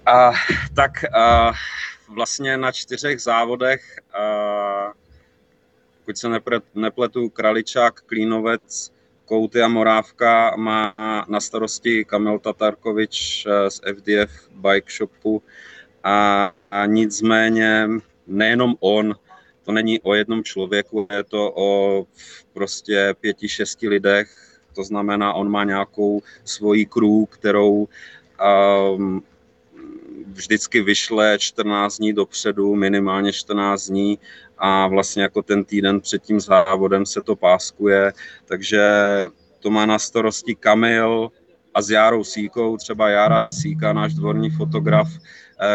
[0.08, 0.32] A,
[0.76, 1.52] tak a,
[2.10, 4.94] vlastně na čtyřech závodech, a,
[6.00, 6.28] pokud se
[6.76, 8.92] nepletu, Kraličák, Klínovec,
[9.26, 10.94] Kouty a Morávka má
[11.28, 15.44] na starosti Kamil Tatarkovič e, z FDF Bike Shopu.
[16.04, 17.90] A, a nicméně
[18.28, 19.16] nejenom on,
[19.64, 22.04] to není o jednom člověku, je to o
[22.54, 27.88] prostě pěti, šesti lidech, to znamená, on má nějakou svoji crew, kterou
[28.96, 29.24] um,
[30.28, 34.20] vždycky vyšle 14 dní dopředu, minimálně 14 dní
[34.58, 38.14] a vlastně jako ten týden před tím závodem se to páskuje,
[38.46, 38.82] takže
[39.60, 41.32] to má na starosti Kamil
[41.74, 45.08] a s Járou Síkou, třeba Jára Síka, náš dvorní fotograf,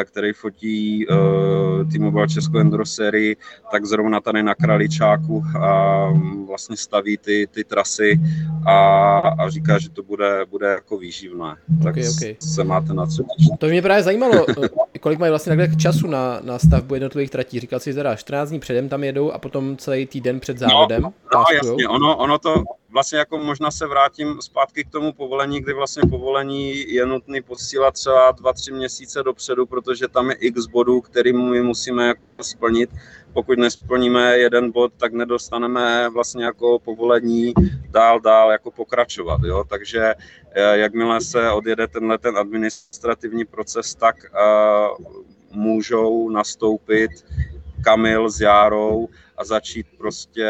[0.05, 3.37] který fotí uh, T-Mobile Česko Enduro sérii,
[3.73, 6.09] tak zrovna tady na Kraličáku a
[6.47, 8.21] vlastně staví ty, ty trasy
[8.67, 11.57] a, a říká, že to bude, bude jako výživné.
[11.83, 12.37] Tak okay, okay.
[12.41, 13.25] se máte na co
[13.59, 14.69] To mě právě zajímalo, eh,
[15.03, 17.61] kolik mají vlastně takhle času na, na stavbu jednotlivých tratí.
[17.61, 21.03] Říkal jsi, že 14 dní předem tam jedou a potom celý týden před závodem.
[21.03, 25.61] No, no jasně, ono, ono to vlastně jako možná se vrátím zpátky k tomu povolení,
[25.61, 31.01] kdy vlastně povolení je nutný posílat třeba 2-3 měsíce dopředu, protože tam je x bodů,
[31.01, 32.91] který my musíme jako splnit.
[33.33, 37.55] Pokud nesplníme jeden bod, tak nedostaneme vlastně jako povolení
[37.91, 39.41] dál, dál jako pokračovat.
[39.45, 39.65] Jo?
[39.69, 40.15] Takže
[40.51, 45.07] eh, jakmile se odjede tenhle ten administrativní proces, tak uh,
[45.51, 47.11] můžou nastoupit
[47.85, 50.49] Kamil s Járou a začít prostě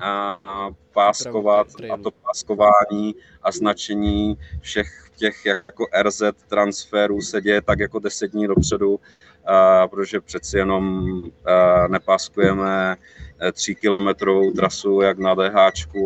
[0.00, 7.62] a, a páskovat a to páskování a značení všech těch jako RZ transferů se děje
[7.62, 9.00] tak jako deset dní dopředu,
[9.46, 11.12] a, protože přeci jenom
[11.44, 12.96] a, nepáskujeme
[13.42, 15.56] e, tří kilometrovou trasu jak na DH,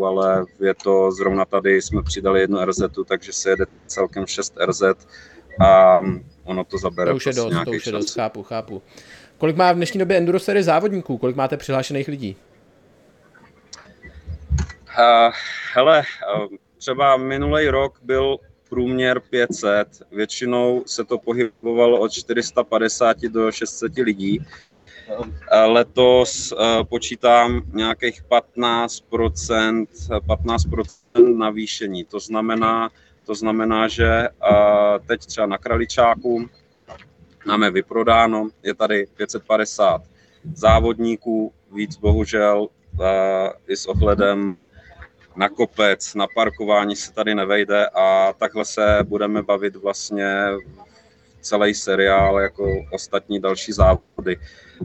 [0.07, 4.83] ale je to zrovna tady jsme přidali jednu RZ, takže se jede celkem 6 RZ
[5.61, 6.01] a
[6.45, 7.11] ono to zabere.
[7.11, 8.83] To už je prostě dost, to už je dost, chápu, chápu.
[9.43, 11.19] Kolik má v dnešní době Enduro série závodníků?
[11.19, 12.37] Kolik máte přihlášených lidí?
[14.99, 15.33] Uh,
[15.75, 16.03] hele,
[16.37, 16.47] uh,
[16.79, 18.37] třeba minulý rok byl
[18.69, 24.45] průměr 500, většinou se to pohybovalo od 450 do 600 lidí.
[25.67, 26.55] Letos
[26.89, 32.05] počítám nějakých 15%, 15% navýšení.
[32.05, 32.91] To znamená,
[33.27, 34.29] to znamená, že
[35.07, 36.49] teď třeba na Kraličáku
[37.47, 40.03] máme vyprodáno, je tady 550
[40.55, 42.69] závodníků, víc bohužel
[43.69, 44.57] i s ohledem
[45.37, 50.45] na kopec, na parkování se tady nevejde a takhle se budeme bavit vlastně
[51.41, 54.37] celý seriál jako ostatní další závody.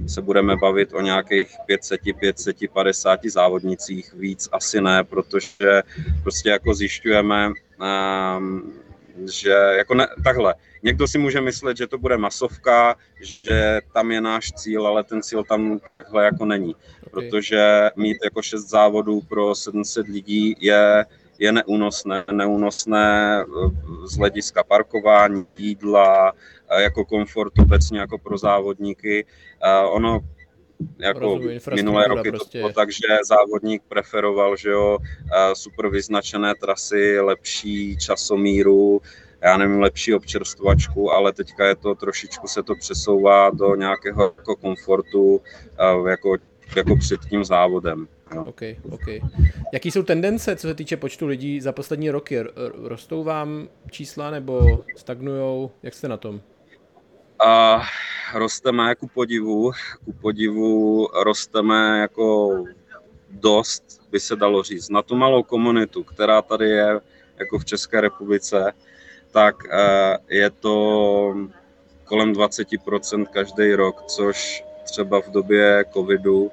[0.07, 5.83] Se budeme bavit o nějakých 500, 550 závodnicích, víc asi ne, protože
[6.23, 8.73] prostě jako zjišťujeme, um,
[9.25, 14.21] že jako ne, takhle, někdo si může myslet, že to bude masovka, že tam je
[14.21, 17.29] náš cíl, ale ten cíl tam takhle jako není, okay.
[17.29, 21.05] protože mít jako šest závodů pro 700 lidí je,
[21.39, 23.45] je neúnosné, neúnosné
[24.05, 26.33] z hlediska parkování, jídla,
[26.79, 29.25] jako komfort obecně jako pro závodníky.
[29.89, 30.19] Ono
[30.97, 32.57] jako Rozumím, minulé roky prostě.
[32.57, 34.97] to bylo tak, že závodník preferoval, že jo,
[35.53, 39.01] super vyznačené trasy, lepší časomíru,
[39.41, 44.55] já nevím, lepší občerstvačku, ale teďka je to trošičku se to přesouvá do nějakého jako
[44.55, 45.41] komfortu,
[46.09, 46.37] jako,
[46.75, 48.07] jako před tím závodem.
[48.35, 48.45] No.
[48.45, 48.61] OK,
[48.91, 49.07] OK.
[49.73, 52.39] Jaký jsou tendence, co se týče počtu lidí za poslední roky?
[52.83, 55.71] Rostou vám čísla nebo stagnujou?
[55.83, 56.41] Jak jste na tom?
[57.39, 57.81] A
[58.33, 59.71] rosteme ku podivu,
[60.05, 62.49] ku podivu rosteme jako
[63.29, 64.89] dost, by se dalo říct.
[64.89, 66.99] Na tu malou komunitu, která tady je
[67.37, 68.73] jako v České republice,
[69.31, 71.35] tak eh, je to
[72.03, 76.51] kolem 20% každý rok, což třeba v době covidu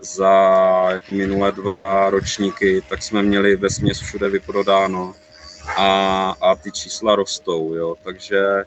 [0.00, 0.32] za
[1.10, 5.14] minulé dva ročníky, tak jsme měli ve směs všude vyprodáno
[5.76, 8.64] a, a ty čísla rostou, jo, takže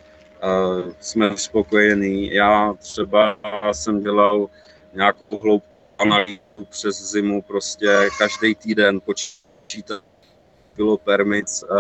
[1.00, 2.34] jsme spokojení.
[2.34, 3.38] Já třeba
[3.72, 4.50] jsem dělal
[4.94, 10.04] nějakou hloubkou analýzu přes zimu, prostě každý týden počítat
[10.76, 11.78] bylo permits uh,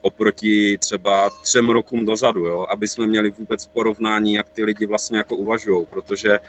[0.00, 5.18] oproti třeba třem rokům dozadu, jo, aby jsme měli vůbec porovnání, jak ty lidi vlastně
[5.18, 6.40] jako uvažují, protože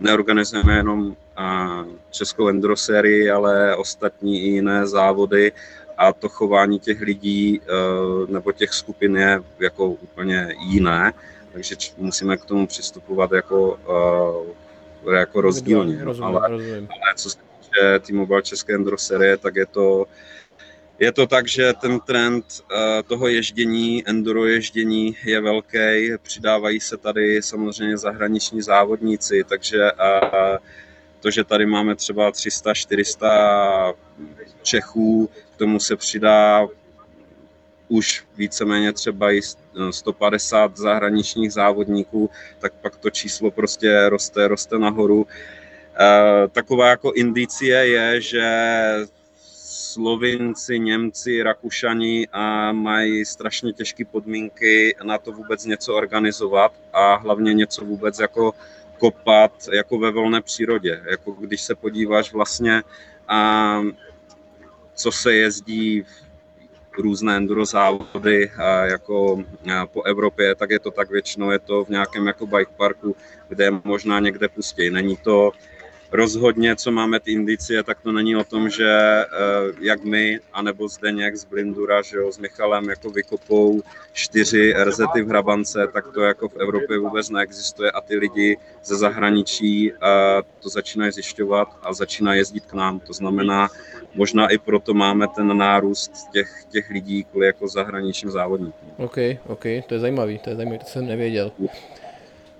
[0.00, 5.52] neorganizujeme jenom uh, českou endrosérii, ale ostatní i jiné závody
[5.98, 11.12] a to chování těch lidí uh, nebo těch skupin je jako úplně jiné,
[11.52, 13.78] takže musíme k tomu přistupovat jako,
[15.04, 16.04] uh, jako rozdílně.
[16.04, 16.88] Rozumím, ale, rozumím.
[16.90, 20.06] ale co se týče T-Mobile České endrosérie, tak je to
[20.98, 26.96] je to tak, že ten trend uh, toho ježdění, enduro ježdění je velký, přidávají se
[26.96, 29.90] tady samozřejmě zahraniční závodníci, takže
[31.24, 33.94] to, že tady máme třeba 300-400
[34.62, 36.68] Čechů, k tomu se přidá
[37.88, 39.40] už víceméně třeba i
[39.90, 45.26] 150 zahraničních závodníků, tak pak to číslo prostě roste, roste nahoru.
[45.26, 48.48] E, taková jako indicie je, že
[49.92, 57.54] Slovinci, Němci, Rakušani a mají strašně těžké podmínky na to vůbec něco organizovat a hlavně
[57.54, 58.52] něco vůbec jako
[58.98, 61.02] kopat jako ve volné přírodě.
[61.10, 62.82] Jako když se podíváš vlastně,
[63.28, 63.80] a,
[64.94, 70.90] co se jezdí v různé enduro závody a jako a po Evropě, tak je to
[70.90, 73.16] tak většinou je to v nějakém jako bike parku,
[73.48, 74.90] kde možná někde pustí.
[74.90, 75.52] Není to
[76.14, 79.26] rozhodně, co máme ty indicie, tak to není o tom, že eh,
[79.80, 85.28] jak my, anebo Zdeněk z Blindura, že jo, s Michalem jako vykopou čtyři RZty v
[85.28, 89.96] Hrabance, tak to jako v Evropě vůbec neexistuje a ty lidi ze zahraničí eh,
[90.62, 93.00] to začínají zjišťovat a začínají jezdit k nám.
[93.00, 93.68] To znamená,
[94.14, 98.90] možná i proto máme ten nárůst těch, těch lidí kvůli jako zahraničním závodníkům.
[98.96, 101.52] OK, OK, to je zajímavý, to je zajímavý, to jsem nevěděl.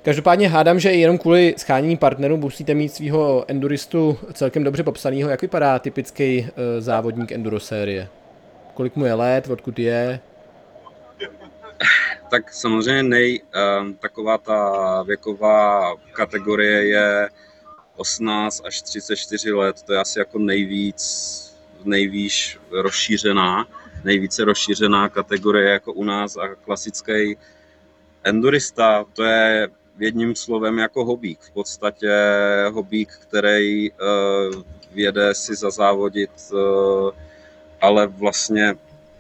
[0.04, 5.30] Každopádně hádám, že jenom kvůli schánění partnerů musíte mít svého enduristu celkem dobře popsaného.
[5.30, 6.48] Jak vypadá typický uh,
[6.78, 8.08] závodník enduro série?
[8.74, 10.20] Kolik mu je let, odkud je?
[12.30, 17.28] Tak samozřejmě nej, uh, taková ta věková kategorie je
[17.96, 19.82] 18 až 34 let.
[19.82, 21.04] To je asi jako nejvíc,
[21.84, 23.66] nejvíc rozšířená,
[24.04, 27.36] nejvíce rozšířená kategorie jako u nás a klasický
[28.24, 31.38] endurista, to je jedním slovem jako hobík.
[31.40, 32.10] V podstatě
[32.72, 34.62] hobík, který uh,
[34.94, 37.10] jede si zazávodit, uh,
[37.80, 38.74] ale vlastně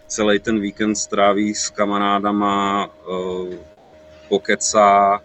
[0.06, 3.54] celý ten víkend stráví s kamarádama, uh,
[4.28, 5.20] pokecá,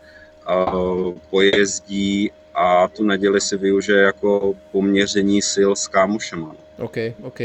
[1.30, 6.56] pojezdí a tu neděli si využije jako poměření sil s kámošema.
[6.78, 7.40] OK, OK.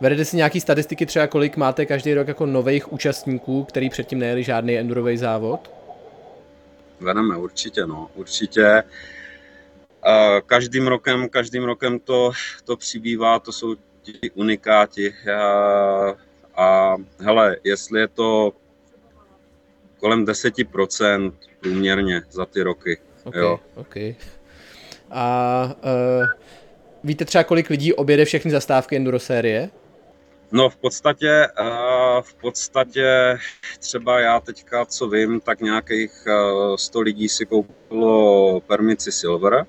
[0.00, 4.42] Vedete si nějaký statistiky třeba, kolik máte každý rok jako nových účastníků, který předtím nejeli
[4.42, 5.77] žádný endurový závod?
[7.00, 8.82] Vedeme určitě, no, určitě.
[10.46, 12.30] Každým rokem, každým rokem to,
[12.64, 15.14] to přibývá, to jsou ti unikáti.
[15.34, 16.14] A,
[16.56, 18.52] a hele, jestli je to
[20.00, 23.00] kolem 10% průměrně za ty roky.
[23.24, 23.60] Okay, jo.
[23.74, 24.14] Okay.
[25.10, 25.76] A
[26.20, 26.26] uh,
[27.04, 29.70] víte třeba, kolik lidí objede všechny zastávky enduro série?
[30.52, 31.46] No v podstatě,
[32.20, 33.38] v podstatě
[33.78, 36.12] třeba já teďka, co vím, tak nějakých
[36.76, 39.66] 100 lidí si koupilo permici Silver,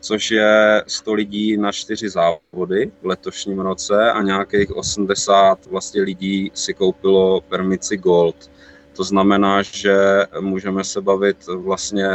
[0.00, 6.50] což je 100 lidí na čtyři závody v letošním roce a nějakých 80 vlastně lidí
[6.54, 8.50] si koupilo permici Gold.
[8.96, 9.96] To znamená, že
[10.40, 12.08] můžeme se bavit vlastně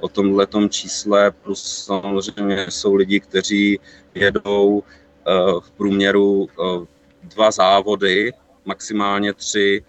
[0.00, 3.80] o tomhle čísle, plus samozřejmě jsou lidi, kteří
[4.14, 4.82] jedou
[5.60, 6.48] v průměru
[7.24, 8.32] dva závody,
[8.64, 9.84] maximálně tři,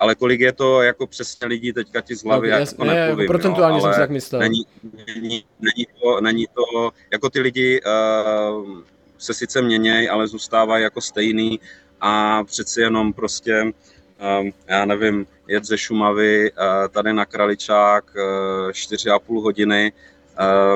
[0.00, 3.20] ale kolik je to jako přesně lidí teďka ti z hlavy, no, jako ne, nepovím,
[3.20, 4.40] jako procentuálně jo, jsem si tak myslel.
[4.40, 4.66] Není,
[5.06, 8.78] není, není, to, není to, jako ty lidi uh,
[9.18, 11.60] se sice měnějí, ale zůstávají jako stejný
[12.00, 18.70] a přeci jenom prostě, um, já nevím, jet ze Šumavy uh, tady na Kraličák uh,
[18.70, 19.92] 4,5 hodiny,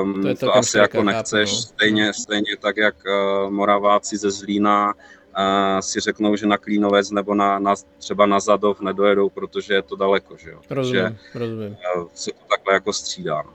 [0.03, 1.57] um, to, je to asi jako nechceš, no.
[1.57, 4.93] stejně, stejně tak jak uh, Moraváci ze Zlína
[5.79, 9.95] si řeknou, že na Klínovec nebo na, na, třeba na Zadov nedojedou, protože je to
[9.95, 10.59] daleko, že jo.
[10.69, 11.77] Rozumím, že, rozumím.
[11.95, 13.41] Uh, se to takhle jako střídá.
[13.41, 13.51] No.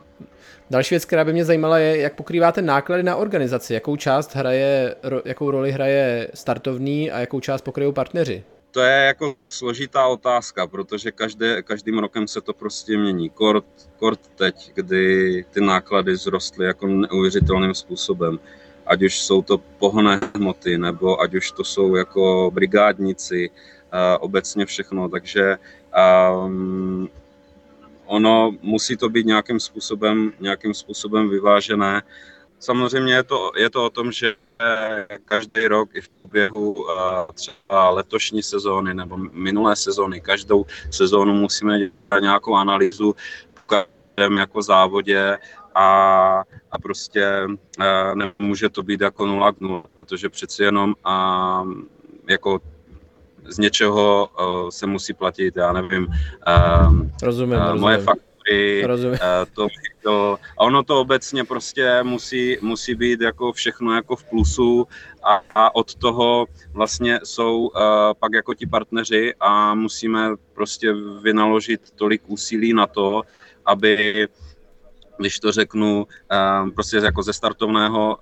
[0.70, 4.95] Další věc, která by mě zajímala, je, jak pokrýváte náklady na organizaci, jakou část hraje,
[5.24, 8.45] jakou roli hraje startovní a jakou část pokryjou partneři.
[8.70, 13.31] To je jako složitá otázka, protože každé, každým rokem se to prostě mění.
[13.31, 13.64] Kort,
[13.97, 18.39] kort teď, kdy ty náklady vzrostly jako neuvěřitelným způsobem.
[18.87, 23.51] Ať už jsou to pohonné hmoty, nebo ať už to jsou jako brigádníci,
[24.20, 25.09] obecně všechno.
[25.09, 25.59] Takže
[26.45, 27.09] um,
[28.07, 32.03] ono musí to být nějakým způsobem, nějakým způsobem vyvážené.
[32.59, 34.34] Samozřejmě je to, je to o tom, že
[35.24, 36.87] každý rok i v průběhu
[37.34, 43.14] třeba letošní sezóny nebo minulé sezóny, každou sezónu musíme dělat nějakou analýzu
[43.55, 45.39] v každém jako závodě
[45.77, 47.47] a, a prostě
[48.14, 51.64] nemůže to být jako 0 k 0, protože přeci jenom a,
[52.29, 52.61] jako
[53.49, 58.05] z něčeho uh, se musí platit, já nevím, uh, rozumím, uh, moje rozumím.
[58.05, 59.12] faktury, rozumím.
[59.12, 59.68] Uh, to,
[60.03, 64.89] to, a ono to obecně prostě musí, musí být jako všechno jako v plusu
[65.22, 67.72] a, a od toho vlastně jsou uh,
[68.18, 73.22] pak jako ti partneři a musíme prostě vynaložit tolik úsilí na to,
[73.64, 74.29] aby
[75.19, 76.07] když to řeknu,
[76.75, 78.19] prostě jako ze startovného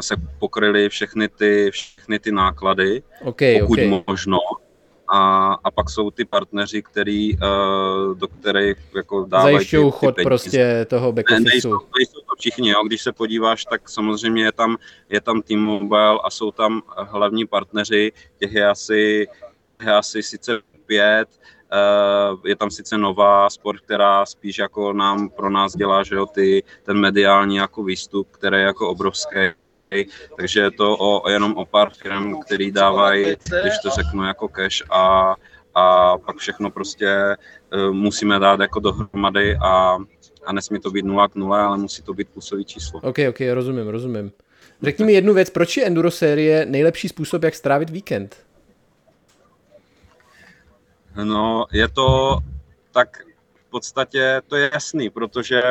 [0.00, 4.02] se pokryly všechny ty, všechny ty náklady, okay, pokud okay.
[4.06, 4.38] možno.
[5.14, 7.36] A, a pak jsou ty partneři, který,
[8.14, 10.28] do kterých jako dávají Zajišťují chod peníze.
[10.28, 12.82] prostě toho back ne, nejsou, nejsou to všichni, jo.
[12.86, 14.76] když se podíváš, tak samozřejmě je tam,
[15.08, 19.26] je tam T-Mobile a jsou tam hlavní partneři, těch je asi,
[19.82, 21.28] je asi sice pět,
[22.44, 26.62] je tam sice nová sport, která spíš jako nám pro nás dělá, že jo, ty,
[26.82, 29.38] ten mediální jako výstup, který je jako obrovský.
[30.36, 33.24] Takže je to o, jenom o pár firm, který dávají,
[33.62, 35.34] když to řeknu, jako cash a,
[35.74, 37.36] a pak všechno prostě
[37.74, 39.98] uh, musíme dát jako dohromady a,
[40.46, 43.00] a nesmí to být 0 k 0, ale musí to být plusový číslo.
[43.02, 44.32] Ok, ok, rozumím, rozumím.
[44.82, 48.36] Řekni mi jednu věc, proč je enduro série nejlepší způsob, jak strávit víkend?
[51.24, 52.38] No, je to
[52.92, 53.22] tak
[53.54, 55.62] v podstatě, to je jasný, protože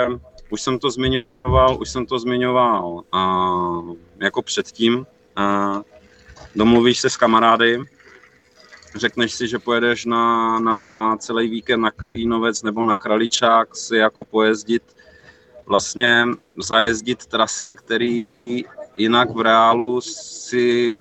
[0.49, 3.49] už jsem to zmiňoval, už jsem to zmiňoval a,
[4.19, 5.05] jako předtím.
[5.35, 5.81] A,
[6.55, 7.79] domluvíš se s kamarády,
[8.95, 13.95] řekneš si, že pojedeš na, na, na celý víkend na Klínovec nebo na Kraličák si
[13.95, 14.83] jako pojezdit,
[15.71, 16.25] vlastně
[16.57, 18.27] zajezdit trasy, který
[18.97, 20.97] jinak v reálu si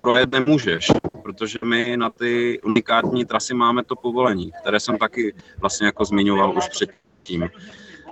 [0.00, 0.92] projet nemůžeš,
[1.22, 6.56] protože my na ty unikátní trasy máme to povolení, které jsem taky vlastně jako zmiňoval
[6.56, 7.50] už předtím.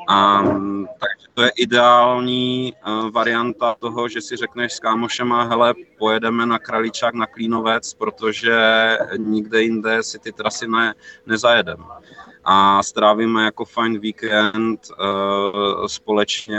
[0.09, 0.43] A,
[0.83, 6.59] takže to je ideální uh, varianta toho, že si řekneš s kámošema, hele, pojedeme na
[6.59, 8.59] Kraličák, na Klínovec, protože
[9.17, 10.95] nikde jinde si ty trasy ne,
[11.27, 11.85] nezajedeme.
[12.53, 16.59] A strávíme jako fajn víkend uh, společně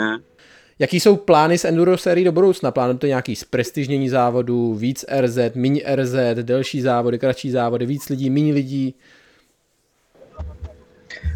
[0.80, 2.72] Jaký jsou plány s enduro sérií do budoucna?
[2.72, 8.54] Plánujete nějaký zprestižnění závodů, víc RZ, méně RZ, delší závody, kratší závody, víc lidí, méně
[8.54, 8.96] lidí?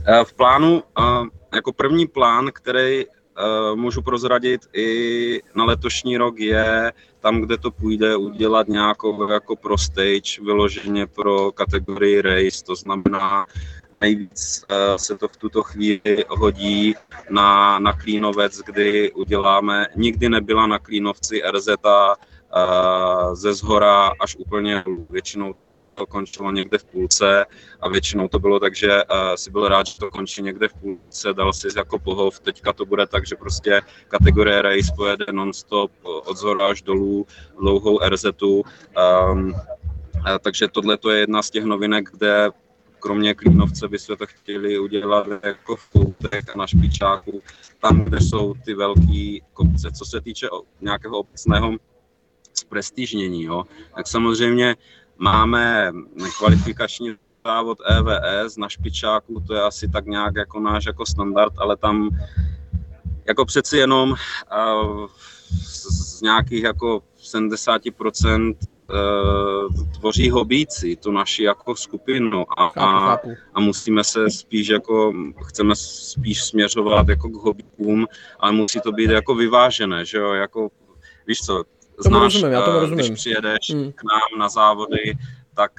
[0.08, 1.04] Eh, v plánu, eh,
[1.56, 3.06] jako první plán, který
[3.76, 9.78] můžu prozradit i na letošní rok, je tam, kde to půjde, udělat nějakou jako pro
[9.78, 13.46] stage, vyloženě pro kategorii race, to znamená
[14.02, 16.96] Nejvíc eh, se to v tuto chvíli hodí
[17.30, 24.84] na, na Klínovec, kdy uděláme, nikdy nebyla na Klínovci RZ eh, ze zhora až úplně
[25.10, 25.56] většinou
[25.96, 27.46] to končilo někde v půlce
[27.82, 30.74] a většinou to bylo tak, že uh, si byl rád, že to končí někde v
[30.74, 35.92] půlce, dal si jako pohov, teďka to bude tak, že prostě kategorie race pojede non-stop
[36.04, 37.28] od zhora až dolů
[37.60, 38.26] dlouhou RZ.
[38.26, 39.54] Ehm,
[40.40, 42.50] takže tohle je jedna z těch novinek, kde
[43.06, 47.42] kromě Klínovce by se to chtěli udělat jako v Koutech a na Špičáku,
[47.82, 49.92] tam, kde jsou ty velké kopce.
[49.92, 50.48] Co se týče
[50.82, 51.76] nějakého obecného
[52.54, 53.64] zprestižnění, jo,
[53.96, 54.76] tak samozřejmě
[55.18, 55.92] máme
[56.38, 61.78] kvalifikační závod EVS na Špičáku, to je asi tak nějak jako náš jako standard, ale
[61.78, 62.10] tam
[63.28, 64.16] jako přeci jenom
[65.50, 67.04] z, z nějakých jako
[67.34, 68.56] 70%
[70.00, 73.18] tvoří hobíci, tu naši jako skupinu a, a,
[73.54, 75.14] a musíme se spíš jako,
[75.46, 78.08] chceme spíš směřovat jako k hobíkům,
[78.40, 80.70] ale musí to být jako vyvážené, že jo, jako,
[81.28, 81.64] víš co,
[81.98, 83.06] znáš, rozumím, já tomu rozumím.
[83.06, 83.92] když přijedeš hmm.
[83.92, 85.14] k nám na závody,
[85.56, 85.72] tak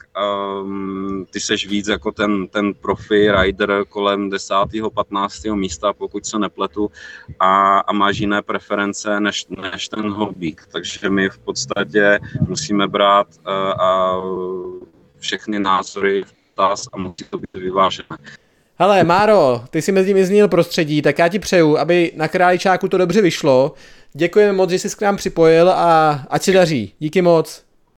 [0.63, 4.55] um, ty seš víc jako ten, ten profi rider kolem 10.
[4.95, 5.45] 15.
[5.45, 6.91] místa, pokud se nepletu,
[7.41, 10.63] a, a máš jiné preference než, než ten hobík.
[10.73, 12.19] Takže my v podstatě
[12.49, 13.53] musíme brát uh,
[13.83, 14.21] a
[15.19, 18.17] všechny názory v taz a musí to být vyvážené.
[18.79, 22.89] Hele, Máro, ty si mezi nimi zmínil prostředí, tak já ti přeju, aby na Králičáku
[22.89, 23.75] to dobře vyšlo.
[24.13, 26.95] Děkujeme moc, že jsi k nám připojil a ať se daří.
[26.99, 27.66] Díky moc.